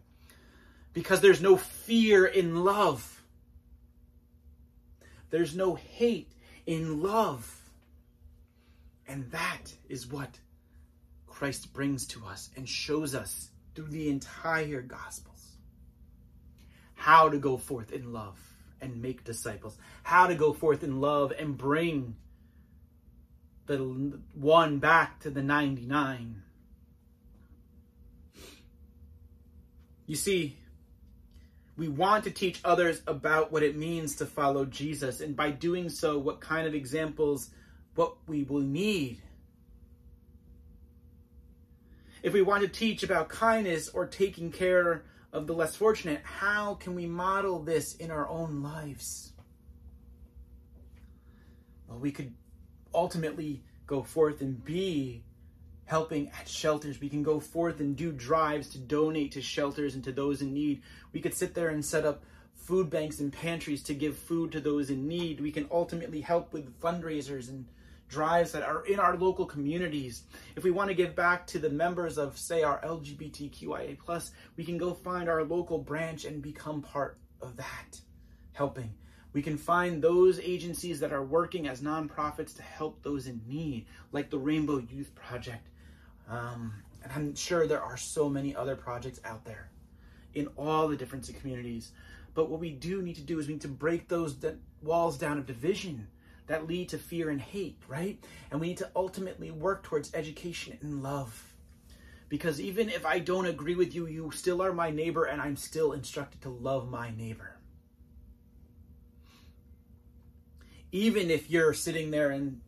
because 0.97 1.21
there's 1.21 1.43
no 1.43 1.57
fear 1.57 2.25
in 2.25 2.63
love. 2.63 3.21
There's 5.29 5.55
no 5.55 5.75
hate 5.75 6.31
in 6.65 7.03
love. 7.03 7.55
And 9.07 9.29
that 9.29 9.75
is 9.89 10.07
what 10.07 10.39
Christ 11.27 11.71
brings 11.71 12.07
to 12.07 12.25
us 12.25 12.49
and 12.55 12.67
shows 12.67 13.13
us 13.13 13.51
through 13.75 13.89
the 13.89 14.09
entire 14.09 14.81
Gospels 14.81 15.57
how 16.95 17.29
to 17.29 17.37
go 17.37 17.57
forth 17.57 17.91
in 17.91 18.11
love 18.11 18.39
and 18.81 18.99
make 18.99 19.23
disciples, 19.23 19.77
how 20.01 20.25
to 20.25 20.33
go 20.33 20.51
forth 20.51 20.83
in 20.83 20.99
love 20.99 21.31
and 21.37 21.55
bring 21.55 22.15
the 23.67 23.77
one 24.33 24.79
back 24.79 25.19
to 25.19 25.29
the 25.29 25.43
99. 25.43 26.41
You 30.07 30.15
see, 30.15 30.57
we 31.77 31.87
want 31.87 32.23
to 32.23 32.31
teach 32.31 32.59
others 32.65 33.01
about 33.05 33.51
what 33.51 33.61
it 33.61 33.75
means 33.75 34.15
to 34.15 34.25
follow 34.25 34.65
Jesus, 34.65 35.21
and 35.21 35.35
by 35.35 35.51
doing 35.51 35.89
so, 35.89 36.17
what 36.17 36.41
kind 36.41 36.67
of 36.67 36.73
examples 36.73 37.51
what 37.93 38.15
we 38.27 38.43
will 38.43 38.61
need. 38.61 39.21
If 42.23 42.33
we 42.33 42.41
want 42.41 42.63
to 42.63 42.67
teach 42.67 43.03
about 43.03 43.29
kindness 43.29 43.89
or 43.89 44.07
taking 44.07 44.51
care 44.51 45.05
of 45.31 45.45
the 45.45 45.53
less 45.53 45.75
fortunate, 45.75 46.21
how 46.23 46.75
can 46.75 46.95
we 46.95 47.05
model 47.05 47.59
this 47.59 47.95
in 47.95 48.09
our 48.09 48.27
own 48.27 48.63
lives? 48.63 49.33
Well, 51.87 51.99
we 51.99 52.11
could 52.11 52.33
ultimately 52.93 53.63
go 53.85 54.01
forth 54.01 54.41
and 54.41 54.63
be 54.63 55.23
helping 55.87 56.29
at 56.39 56.47
shelters. 56.47 57.01
We 57.01 57.09
can 57.09 57.23
go 57.23 57.39
forth 57.39 57.79
and 57.79 57.95
do 57.95 58.11
drives 58.11 58.67
to 58.69 58.77
donate 58.77 59.31
to 59.31 59.41
shelters 59.41 59.95
and 59.95 60.03
to 60.03 60.11
those 60.11 60.41
in 60.41 60.53
need. 60.53 60.83
We 61.13 61.21
could 61.21 61.33
sit 61.33 61.55
there 61.55 61.69
and 61.69 61.83
set 61.83 62.05
up 62.05 62.23
food 62.55 62.89
banks 62.89 63.21
and 63.21 63.31
pantries 63.31 63.81
to 63.83 63.93
give 63.93 64.17
food 64.17 64.51
to 64.51 64.59
those 64.59 64.89
in 64.89 65.07
need. 65.07 65.39
We 65.39 65.51
can 65.51 65.67
ultimately 65.71 66.19
help 66.19 66.51
with 66.51 66.79
fundraisers 66.81 67.47
and 67.47 67.65
drives 68.09 68.51
that 68.51 68.63
are 68.63 68.85
in 68.85 68.99
our 68.99 69.15
local 69.15 69.45
communities. 69.45 70.23
If 70.57 70.65
we 70.65 70.71
want 70.71 70.89
to 70.89 70.93
give 70.93 71.15
back 71.15 71.47
to 71.47 71.59
the 71.59 71.69
members 71.69 72.17
of, 72.17 72.37
say, 72.37 72.63
our 72.63 72.81
LGBTQIA, 72.81 73.97
we 74.57 74.65
can 74.65 74.77
go 74.77 74.93
find 74.93 75.29
our 75.29 75.43
local 75.43 75.77
branch 75.77 76.25
and 76.25 76.41
become 76.41 76.81
part 76.81 77.17
of 77.41 77.55
that, 77.55 78.01
helping. 78.51 78.93
We 79.31 79.41
can 79.41 79.57
find 79.57 80.01
those 80.01 80.39
agencies 80.39 80.99
that 80.99 81.13
are 81.13 81.23
working 81.23 81.67
as 81.67 81.81
nonprofits 81.81 82.55
to 82.57 82.63
help 82.63 83.03
those 83.03 83.27
in 83.27 83.41
need, 83.47 83.85
like 84.11 84.29
the 84.29 84.39
Rainbow 84.39 84.79
Youth 84.79 85.15
Project. 85.15 85.69
Um, 86.29 86.73
and 87.03 87.11
I'm 87.13 87.35
sure 87.35 87.67
there 87.67 87.81
are 87.81 87.97
so 87.97 88.29
many 88.29 88.55
other 88.55 88.75
projects 88.75 89.19
out 89.23 89.45
there 89.45 89.69
in 90.33 90.47
all 90.57 90.87
the 90.87 90.95
different 90.95 91.29
communities. 91.39 91.91
But 92.33 92.49
what 92.49 92.59
we 92.59 92.71
do 92.71 93.01
need 93.01 93.15
to 93.15 93.21
do 93.21 93.39
is 93.39 93.47
we 93.47 93.53
need 93.53 93.61
to 93.61 93.67
break 93.67 94.07
those 94.07 94.35
walls 94.81 95.17
down 95.17 95.37
of 95.37 95.45
division 95.45 96.07
that 96.47 96.67
lead 96.67 96.89
to 96.89 96.97
fear 96.97 97.29
and 97.29 97.41
hate, 97.41 97.77
right? 97.87 98.23
And 98.51 98.61
we 98.61 98.67
need 98.67 98.77
to 98.77 98.91
ultimately 98.95 99.51
work 99.51 99.83
towards 99.83 100.13
education 100.13 100.77
and 100.81 101.03
love. 101.03 101.53
Because 102.29 102.59
even 102.59 102.89
if 102.89 103.05
I 103.05 103.19
don't 103.19 103.45
agree 103.45 103.75
with 103.75 103.95
you, 103.95 104.07
you 104.07 104.31
still 104.31 104.61
are 104.61 104.73
my 104.73 104.91
neighbor, 104.91 105.25
and 105.25 105.41
I'm 105.41 105.55
still 105.55 105.93
instructed 105.93 106.41
to 106.41 106.49
love 106.49 106.89
my 106.89 107.11
neighbor. 107.11 107.57
Even 110.91 111.29
if 111.29 111.49
you're 111.49 111.73
sitting 111.73 112.11
there 112.11 112.31
and 112.31 112.61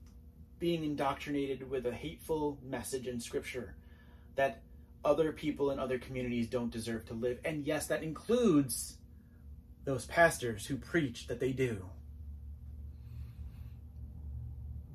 being 0.60 0.84
indoctrinated 0.84 1.70
with 1.70 1.86
a 1.86 1.92
hateful 1.92 2.58
message 2.64 3.08
in 3.08 3.20
scripture 3.20 3.76
that 4.36 4.62
other 5.04 5.32
people 5.32 5.72
in 5.72 5.80
other 5.80 5.98
communities 5.98 6.48
don't 6.48 6.72
deserve 6.72 7.06
to 7.06 7.14
live. 7.14 7.40
And 7.46 7.66
yes, 7.66 7.88
that 7.88 8.04
includes 8.04 8.98
those 9.86 10.06
pastors 10.06 10.66
who 10.66 10.78
preach 10.78 11.28
that 11.28 11.40
they 11.40 11.52
do 11.52 11.86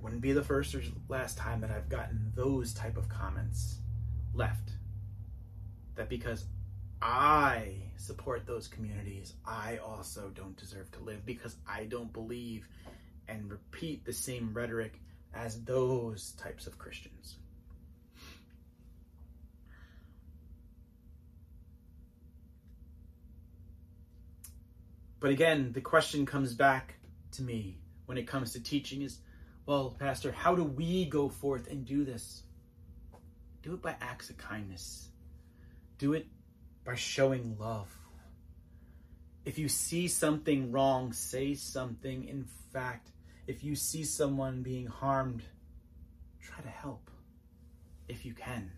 wouldn't 0.04 0.20
be 0.20 0.32
the 0.32 0.42
first 0.42 0.74
or 0.74 0.82
last 1.08 1.38
time 1.38 1.62
that 1.62 1.70
I've 1.70 1.88
gotten 1.88 2.30
those 2.36 2.74
type 2.74 2.98
of 2.98 3.08
comments 3.08 3.78
left. 4.34 4.72
That 5.94 6.10
because 6.10 6.44
I 7.00 7.76
support 7.96 8.46
those 8.46 8.68
communities, 8.68 9.32
I 9.46 9.78
also 9.78 10.30
don't 10.34 10.56
deserve 10.58 10.90
to 10.92 11.00
live 11.00 11.24
because 11.24 11.56
I 11.66 11.84
don't 11.84 12.12
believe 12.12 12.68
and 13.28 13.50
repeat 13.50 14.04
the 14.04 14.12
same 14.12 14.52
rhetoric 14.52 15.00
as 15.34 15.62
those 15.64 16.32
types 16.32 16.66
of 16.66 16.78
Christians. 16.78 17.36
But 25.20 25.30
again, 25.30 25.72
the 25.72 25.80
question 25.80 26.26
comes 26.26 26.54
back 26.54 26.96
to 27.32 27.42
me 27.42 27.78
when 28.06 28.18
it 28.18 28.26
comes 28.26 28.52
to 28.52 28.62
teaching 28.62 29.02
is 29.02 29.18
well, 29.66 29.96
Pastor, 29.98 30.30
how 30.30 30.54
do 30.54 30.62
we 30.62 31.06
go 31.06 31.30
forth 31.30 31.70
and 31.70 31.86
do 31.86 32.04
this? 32.04 32.42
Do 33.62 33.72
it 33.72 33.80
by 33.80 33.96
acts 34.00 34.28
of 34.28 34.36
kindness. 34.36 35.08
Do 35.96 36.12
it 36.12 36.26
by 36.84 36.96
showing 36.96 37.56
love. 37.58 37.88
If 39.46 39.58
you 39.58 39.68
see 39.68 40.08
something 40.08 40.70
wrong, 40.70 41.14
say 41.14 41.54
something. 41.54 42.28
In 42.28 42.44
fact, 42.74 43.10
if 43.46 43.62
you 43.62 43.74
see 43.74 44.04
someone 44.04 44.62
being 44.62 44.86
harmed, 44.86 45.42
try 46.40 46.60
to 46.62 46.68
help 46.68 47.10
if 48.08 48.24
you 48.24 48.34
can. 48.34 48.70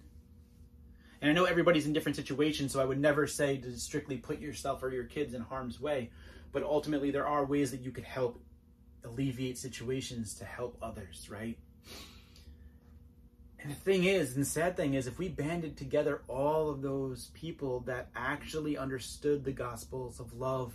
And 1.20 1.30
I 1.30 1.34
know 1.34 1.44
everybody's 1.44 1.86
in 1.86 1.92
different 1.92 2.16
situations, 2.16 2.72
so 2.72 2.80
I 2.80 2.84
would 2.84 3.00
never 3.00 3.26
say 3.26 3.56
to 3.58 3.76
strictly 3.78 4.16
put 4.16 4.40
yourself 4.40 4.82
or 4.82 4.90
your 4.90 5.04
kids 5.04 5.34
in 5.34 5.40
harm's 5.40 5.80
way. 5.80 6.10
But 6.52 6.62
ultimately, 6.62 7.10
there 7.10 7.26
are 7.26 7.44
ways 7.44 7.70
that 7.70 7.80
you 7.80 7.90
could 7.90 8.04
help 8.04 8.40
alleviate 9.04 9.58
situations 9.58 10.34
to 10.34 10.44
help 10.44 10.78
others, 10.82 11.28
right? 11.30 11.58
And 13.60 13.70
the 13.70 13.80
thing 13.80 14.04
is, 14.04 14.34
and 14.34 14.44
the 14.44 14.48
sad 14.48 14.76
thing 14.76 14.94
is, 14.94 15.06
if 15.06 15.18
we 15.18 15.28
banded 15.28 15.76
together 15.76 16.22
all 16.28 16.70
of 16.70 16.82
those 16.82 17.30
people 17.34 17.80
that 17.80 18.08
actually 18.14 18.76
understood 18.76 19.44
the 19.44 19.52
gospels 19.52 20.20
of 20.20 20.32
love 20.34 20.74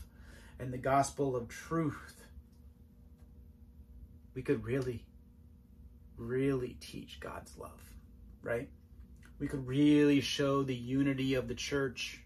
and 0.59 0.73
the 0.73 0.77
gospel 0.77 1.35
of 1.35 1.47
truth, 1.47 2.20
we 4.33 4.41
could 4.41 4.63
really, 4.63 5.05
really 6.17 6.77
teach 6.79 7.19
God's 7.19 7.57
love, 7.57 7.81
right? 8.41 8.69
We 9.39 9.47
could 9.47 9.67
really 9.67 10.21
show 10.21 10.63
the 10.63 10.75
unity 10.75 11.33
of 11.33 11.47
the 11.47 11.55
church 11.55 12.21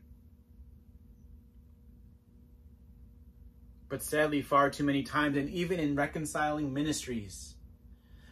But 3.87 4.03
sadly, 4.03 4.41
far 4.41 4.69
too 4.69 4.83
many 4.83 5.03
times, 5.03 5.37
and 5.37 5.49
even 5.49 5.79
in 5.79 5.95
reconciling 5.95 6.73
ministries, 6.73 7.55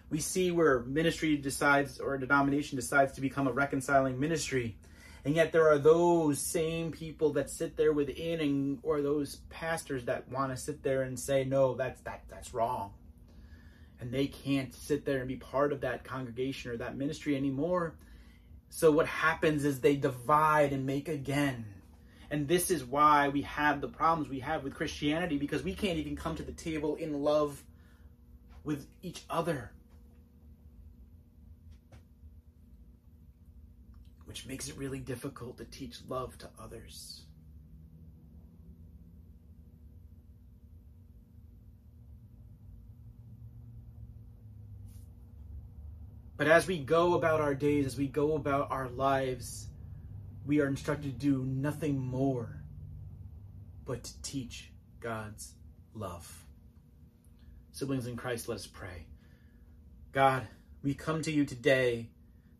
we 0.10 0.20
see 0.20 0.52
where 0.52 0.82
ministry 0.82 1.38
decides 1.38 2.00
or 2.00 2.16
a 2.16 2.20
denomination 2.20 2.76
decides 2.76 3.14
to 3.14 3.22
become 3.22 3.48
a 3.48 3.52
reconciling 3.52 4.20
ministry. 4.20 4.78
And 5.26 5.36
yet 5.36 5.52
there 5.52 5.70
are 5.70 5.78
those 5.78 6.40
same 6.40 6.92
people 6.92 7.32
that 7.34 7.50
sit 7.50 7.78
there 7.78 7.94
within 7.94 8.42
and 8.42 8.80
or 8.84 9.02
those 9.02 9.38
pastors 9.50 10.04
that 10.06 10.30
want 10.30 10.52
to 10.52 10.58
sit 10.58 10.84
there 10.84 11.04
and 11.04 11.18
say, 11.18 11.46
no, 11.46 11.76
that's 11.76 12.02
that 12.02 12.24
that's 12.30 12.54
wrong. 12.54 12.92
And 14.04 14.12
they 14.12 14.28
can't 14.28 14.76
sit 14.76 15.06
there 15.06 15.20
and 15.20 15.30
be 15.30 15.38
part 15.38 15.72
of 15.72 15.80
that 15.80 16.04
congregation 16.04 16.72
or 16.72 16.78
that 16.78 16.98
ministry 16.98 17.38
anymore. 17.38 17.96
So 18.70 18.92
what 18.92 19.08
happens 19.08 19.64
is 19.64 19.80
they 19.80 19.96
divide 19.96 20.74
and 20.74 20.86
make 20.86 21.08
again 21.08 21.64
And 22.30 22.48
this 22.48 22.70
is 22.70 22.84
why 22.84 23.30
we 23.30 23.44
have 23.44 23.80
the 23.80 23.88
problems 23.88 24.28
we 24.28 24.42
have 24.42 24.66
with 24.66 24.74
Christianity 24.74 25.38
because 25.38 25.64
we 25.64 25.74
can't 25.74 26.00
even 26.00 26.18
come 26.18 26.36
to 26.36 26.44
the 26.44 26.52
table 26.52 26.96
in 26.96 27.24
love 27.24 27.64
with 28.66 28.88
each 29.02 29.24
other. 29.30 29.72
Which 34.26 34.46
makes 34.46 34.68
it 34.68 34.76
really 34.76 35.00
difficult 35.00 35.60
to 35.60 35.66
teach 35.66 36.00
love 36.10 36.38
to 36.40 36.50
others. 36.60 37.22
But 46.36 46.48
as 46.48 46.68
we 46.68 46.80
go 46.80 47.14
about 47.14 47.42
our 47.42 47.54
days, 47.54 47.86
as 47.86 47.98
we 47.98 48.08
go 48.08 48.36
about 48.36 48.72
our 48.72 48.90
lives, 48.90 49.68
we 50.46 50.60
are 50.62 50.68
instructed 50.68 51.20
to 51.20 51.28
do 51.28 51.44
nothing 51.44 52.00
more 52.00 52.64
but 53.86 54.04
to 54.04 54.22
teach 54.22 54.72
God's 55.00 55.54
love. 55.94 56.46
Siblings 57.72 58.08
in 58.08 58.16
Christ, 58.16 58.48
let 58.48 58.56
us 58.56 58.68
pray. 58.68 59.06
God, 60.12 60.48
we 60.84 60.94
come 60.94 61.22
to 61.22 61.32
you 61.32 61.46
today 61.46 62.10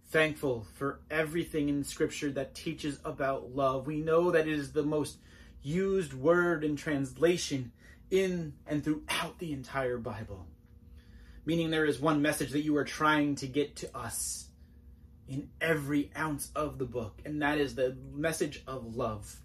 thankful 0.10 0.68
for 0.76 1.00
everything 1.10 1.70
in 1.70 1.84
Scripture 1.84 2.32
that 2.32 2.54
teaches 2.54 3.00
about 3.04 3.56
love. 3.56 3.88
We 3.88 4.00
know 4.00 4.30
that 4.32 4.48
it 4.48 4.54
is 4.54 4.72
the 4.72 4.84
most 4.84 5.18
used 5.64 6.14
word 6.14 6.64
in 6.64 6.76
translation 6.76 7.72
in 8.12 8.54
and 8.68 8.84
throughout 8.84 9.40
the 9.40 9.54
entire 9.54 9.98
Bible 9.98 10.46
meaning 11.46 11.70
there 11.70 11.86
is 11.86 12.00
one 12.00 12.22
message 12.22 12.52
that 12.52 12.64
you 12.64 12.78
are 12.78 12.86
trying 12.86 13.36
to 13.36 13.48
get 13.48 13.76
to 13.78 13.98
us 13.98 14.48
in 15.28 15.50
every 15.62 16.12
ounce 16.18 16.52
of 16.56 16.78
the 16.78 16.86
book, 16.86 17.22
and 17.26 17.42
that 17.42 17.58
is 17.58 17.76
the 17.76 17.96
message 18.14 18.62
of 18.68 18.96
love. 18.96 19.40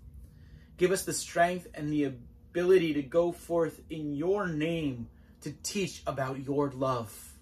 Give 0.77 0.93
us 0.93 1.05
the 1.05 1.13
strength 1.13 1.67
and 1.75 1.93
the 1.93 2.05
ability 2.05 2.95
to 2.95 3.03
go 3.03 3.33
forth 3.33 3.81
in 3.91 4.15
your 4.15 4.47
name 4.47 5.09
to 5.43 5.53
teach 5.63 6.03
about 6.07 6.45
your 6.45 6.71
love. 6.71 7.33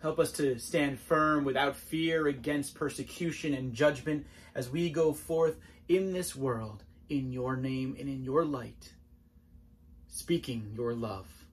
Help 0.00 0.18
us 0.18 0.32
to 0.32 0.58
stand 0.58 1.00
firm 1.00 1.44
without 1.44 1.76
fear 1.76 2.26
against 2.26 2.74
persecution 2.74 3.54
and 3.54 3.72
judgment 3.72 4.26
as 4.54 4.68
we 4.68 4.90
go 4.90 5.12
forth 5.12 5.56
in 5.88 6.12
this 6.12 6.36
world 6.36 6.84
in 7.08 7.32
your 7.32 7.56
name 7.56 7.96
and 7.98 8.08
in 8.08 8.22
your 8.22 8.44
light, 8.44 8.92
speaking 10.08 10.72
your 10.76 10.94
love 10.94 11.43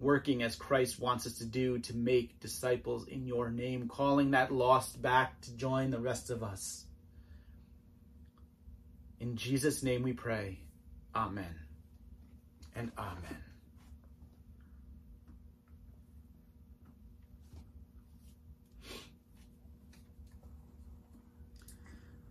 working 0.00 0.42
as 0.42 0.56
Christ 0.56 0.98
wants 0.98 1.26
us 1.26 1.34
to 1.34 1.44
do 1.44 1.78
to 1.80 1.94
make 1.94 2.40
disciples 2.40 3.06
in 3.06 3.26
your 3.26 3.50
name, 3.50 3.86
calling 3.86 4.30
that 4.32 4.50
lost 4.50 5.00
back 5.00 5.40
to 5.42 5.54
join 5.54 5.90
the 5.90 6.00
rest 6.00 6.30
of 6.30 6.42
us. 6.42 6.86
In 9.20 9.36
Jesus' 9.36 9.82
name 9.82 10.02
we 10.02 10.14
pray. 10.14 10.58
Amen 11.14 11.54
and 12.74 12.90
amen. 12.98 13.44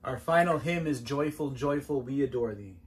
Our 0.03 0.17
final 0.17 0.57
hymn 0.57 0.87
is 0.87 1.01
Joyful, 1.01 1.51
Joyful, 1.51 2.01
We 2.01 2.23
Adore 2.23 2.55
Thee. 2.55 2.78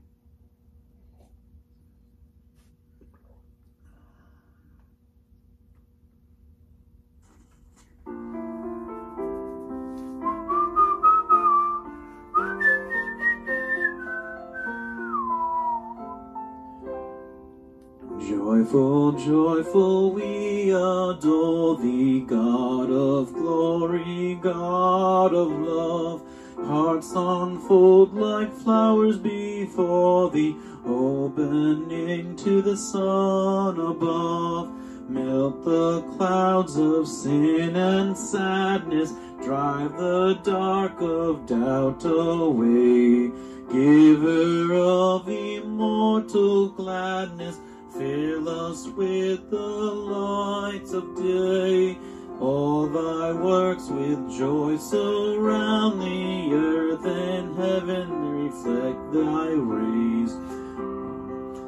Joyful, 18.63 19.11
joyful, 19.11 20.11
we 20.13 20.69
adore 20.69 21.75
thee, 21.75 22.21
God 22.21 22.89
of 22.89 23.33
glory, 23.33 24.39
God 24.41 25.33
of 25.33 25.51
love. 25.51 26.21
Hearts 26.65 27.11
unfold 27.13 28.13
like 28.13 28.53
flowers 28.53 29.17
before 29.17 30.31
thee, 30.31 30.55
opening 30.85 32.37
to 32.37 32.61
the 32.61 32.77
sun 32.77 33.81
above. 33.81 34.69
Melt 35.09 35.65
the 35.65 36.01
clouds 36.15 36.77
of 36.77 37.05
sin 37.05 37.75
and 37.75 38.17
sadness, 38.17 39.11
drive 39.43 39.91
the 39.97 40.39
dark 40.41 41.01
of 41.01 41.45
doubt 41.45 42.05
away. 42.05 43.29
Giver 43.69 44.73
of 44.73 45.27
immortal 45.27 46.69
gladness, 46.69 47.57
Fill 47.97 48.49
us 48.49 48.87
with 48.87 49.51
the 49.51 49.57
light 49.57 50.91
of 50.93 51.15
day. 51.15 51.95
All 52.39 52.87
thy 52.87 53.33
works 53.33 53.87
with 53.87 54.35
joy 54.35 54.77
surround 54.77 56.01
the 56.01 56.53
earth 56.55 57.05
and 57.05 57.55
heaven 57.55 58.09
reflect 58.45 59.13
thy 59.13 59.49
rays. 59.53 60.31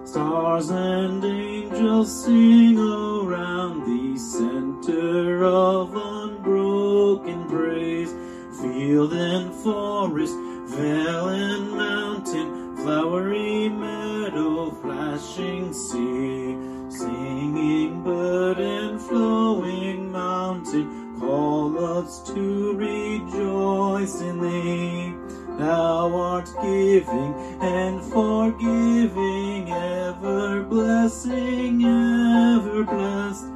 Stars 0.09 0.71
and 0.71 1.23
angels 1.23 2.25
sing 2.25 2.79
around 2.79 3.85
the 3.85 4.17
center 4.17 5.43
of 5.43 5.95
unbroken 5.95 7.47
praise. 7.47 8.11
Field 8.59 9.13
and 9.13 9.53
forest, 9.53 10.33
vale 10.69 11.27
and 11.27 11.71
mountain, 11.71 12.64
flowery 12.85 13.67
meadow, 13.67 14.69
flashing 14.69 15.73
sea, 15.73 16.55
singing 16.87 18.03
bird 18.03 18.59
and 18.59 19.01
flowing 19.01 20.11
mountain, 20.11 21.17
call 21.19 21.83
us 21.83 22.21
to 22.21 22.73
rejoice 22.73 24.21
in 24.21 24.39
thee. 24.39 25.15
Thou 25.57 26.15
art 26.15 26.47
giving 26.61 27.33
and 27.59 28.03
forgiving, 28.03 29.71
ever 29.71 30.61
blessing, 30.61 31.83
ever 31.83 32.83
blessed. 32.83 33.47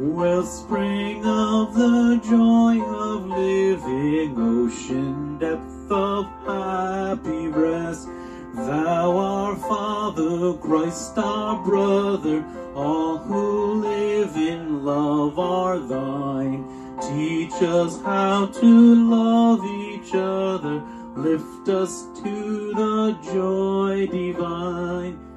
Wellspring 0.00 1.26
of 1.26 1.74
the 1.74 2.18
joy 2.24 2.80
of 2.82 3.26
living, 3.26 4.34
ocean 4.38 5.36
depth 5.36 5.69
of 5.90 6.26
happy 6.46 7.48
rest. 7.48 8.08
Thou 8.54 9.16
our 9.16 9.56
Father, 9.56 10.54
Christ 10.54 11.16
our 11.18 11.62
brother, 11.64 12.44
all 12.74 13.18
who 13.18 13.82
live 13.82 14.36
in 14.36 14.84
love 14.84 15.38
are 15.38 15.78
thine. 15.78 16.64
Teach 17.00 17.62
us 17.62 18.00
how 18.02 18.46
to 18.46 18.94
love 18.94 19.64
each 19.64 20.14
other, 20.14 20.82
lift 21.16 21.68
us 21.68 22.06
to 22.22 22.72
the 22.74 23.18
joy 23.32 24.06
divine. 24.06 25.29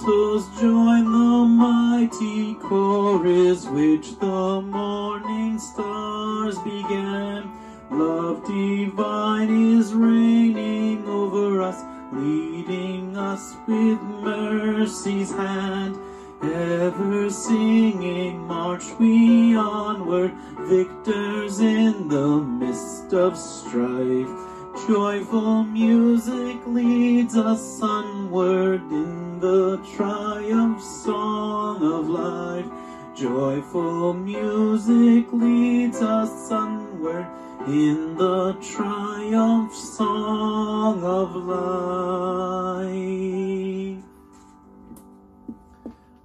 Mortals 0.00 0.48
join 0.60 1.04
the 1.04 1.44
mighty 1.44 2.54
chorus 2.54 3.66
which 3.66 4.16
the 4.20 4.60
morning 4.60 5.58
stars 5.58 6.56
began. 6.60 7.50
Love 7.90 8.46
divine 8.46 9.76
is 9.76 9.92
reigning 9.92 11.04
over 11.08 11.60
us, 11.62 11.82
leading 12.12 13.16
us 13.16 13.56
with 13.66 14.00
mercy's 14.00 15.32
hand. 15.32 15.96
Ever 16.42 17.28
singing, 17.28 18.46
march 18.46 18.84
we 19.00 19.56
onward, 19.56 20.32
victors 20.60 21.58
in 21.58 22.06
the 22.08 22.38
midst 22.38 23.12
of 23.12 23.36
strife. 23.36 24.47
Joyful 24.86 25.64
music 25.64 26.66
leads 26.66 27.36
us 27.36 27.82
onward 27.82 28.80
in 28.90 29.40
the 29.40 29.76
triumph 29.96 30.82
song 30.82 31.82
of 31.82 32.08
life. 32.08 32.66
Joyful 33.14 34.14
music 34.14 35.32
leads 35.32 36.00
us 36.00 36.50
onward 36.50 37.26
in 37.66 38.16
the 38.16 38.54
triumph 38.62 39.74
song 39.74 41.02
of 41.04 41.34
life. 41.34 42.98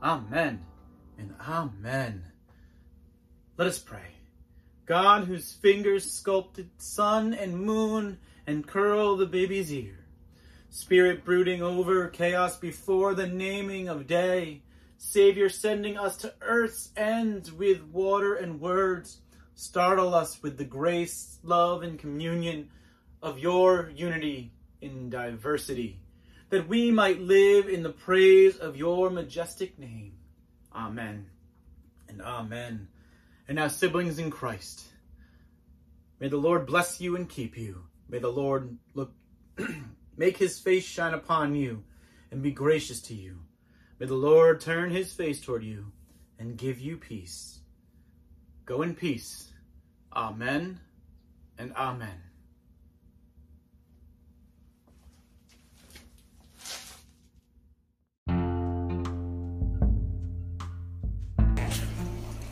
Amen 0.04 0.66
and 1.18 1.34
amen. 1.42 2.24
Let 3.58 3.68
us 3.68 3.80
pray. 3.80 4.12
God, 4.86 5.26
whose 5.26 5.52
fingers 5.54 6.12
sculpted 6.12 6.70
sun 6.78 7.34
and 7.34 7.60
moon 7.60 8.20
and 8.46 8.68
curl 8.68 9.16
the 9.16 9.26
baby's 9.26 9.72
ear, 9.72 10.06
spirit 10.70 11.24
brooding 11.24 11.62
over 11.62 12.08
chaos 12.10 12.58
before 12.58 13.14
the 13.14 13.28
naming 13.28 13.88
of 13.88 14.08
day, 14.08 14.62
Savior, 14.98 15.50
sending 15.50 15.98
us 15.98 16.18
to 16.18 16.34
earth's 16.42 16.90
end 16.96 17.52
with 17.58 17.84
water 17.84 18.36
and 18.36 18.62
words. 18.62 19.20
Startle 19.56 20.16
us 20.16 20.42
with 20.42 20.58
the 20.58 20.66
grace, 20.66 21.38
love, 21.44 21.84
and 21.84 22.00
communion 22.00 22.70
of 23.22 23.38
your 23.38 23.92
unity 23.96 24.52
in 24.82 25.10
diversity, 25.10 26.00
that 26.50 26.68
we 26.68 26.92
might 26.92 27.22
live 27.22 27.70
in 27.70 27.84
the 27.84 27.90
praise 27.90 28.58
of 28.58 28.76
your 28.76 29.10
majestic 29.10 29.78
name. 29.78 30.14
Amen 30.76 31.28
and 32.08 32.22
amen. 32.22 32.88
And 33.48 33.56
now, 33.58 33.68
siblings 33.68 34.20
in 34.20 34.32
Christ, 34.32 34.84
may 36.20 36.30
the 36.30 36.38
Lord 36.38 36.66
bless 36.66 37.02
you 37.02 37.16
and 37.16 37.28
keep 37.30 37.58
you. 37.58 37.84
May 38.14 38.20
the 38.20 38.30
Lord 38.30 38.78
look, 38.94 39.12
make 40.18 40.38
his 40.38 40.60
face 40.60 40.86
shine 40.86 41.16
upon 41.16 41.56
you 41.56 41.84
and 42.30 42.44
be 42.44 42.52
gracious 42.52 43.02
to 43.02 43.16
you. 43.16 43.40
May 43.98 44.06
the 44.06 44.14
Lord 44.14 44.62
turn 44.62 44.92
his 44.92 45.12
face 45.12 45.42
toward 45.42 45.64
you 45.64 45.92
and 46.38 46.56
give 46.56 46.80
you 46.80 46.96
peace. 46.96 47.62
Go 48.66 48.84
in 48.84 48.94
peace. 48.94 49.52
Amen 50.16 50.80
and 51.58 51.74
amen. 51.74 52.22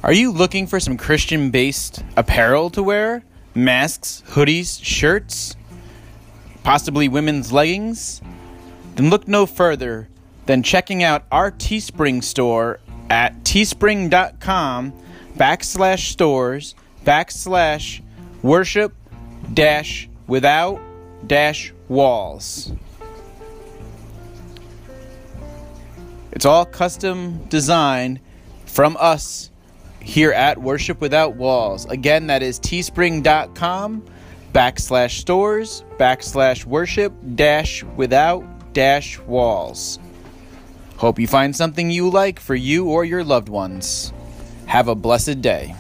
Are 0.04 0.14
you 0.14 0.32
looking 0.32 0.66
for 0.66 0.80
some 0.80 0.98
Christian 0.98 1.52
based 1.52 2.04
apparel 2.18 2.72
to 2.72 2.82
wear? 2.82 3.24
Masks, 3.54 4.24
hoodies, 4.28 4.84
shirts? 4.84 5.56
Possibly 6.64 7.10
women's 7.10 7.52
leggings? 7.52 8.22
Then 8.96 9.10
look 9.10 9.28
no 9.28 9.46
further 9.46 10.08
than 10.46 10.64
checking 10.64 11.04
out 11.04 11.26
our 11.32 11.52
Teespring 11.52 12.24
store 12.24 12.80
at 13.10 13.44
teespring.com 13.44 14.94
backslash 15.36 16.12
stores 16.12 16.76
backslash 17.06 18.02
worship 18.42 18.94
dash 19.54 20.10
without 20.28 20.80
dash 21.26 21.74
walls. 21.88 22.72
It's 26.32 26.46
all 26.46 26.66
custom 26.66 27.46
designed 27.50 28.20
from 28.66 28.96
us 29.00 29.51
here 30.02 30.32
at 30.32 30.58
Worship 30.58 31.00
Without 31.00 31.36
Walls. 31.36 31.86
Again, 31.86 32.28
that 32.28 32.44
is 32.44 32.60
teespring.com 32.60 34.04
backslash 34.54 35.20
stores 35.20 35.84
backslash 35.98 36.66
worship 36.66 37.14
dash 37.36 37.84
without 37.96 38.74
dash 38.74 39.20
walls. 39.20 40.00
Hope 40.98 41.20
you 41.20 41.28
find 41.28 41.56
something 41.56 41.90
you 41.90 42.10
like 42.10 42.40
for 42.40 42.56
you 42.56 42.90
or 42.90 43.06
your 43.06 43.24
loved 43.24 43.50
ones. 43.50 44.14
Have 44.66 44.88
a 44.88 44.96
blessed 44.96 45.42
day. 45.42 45.76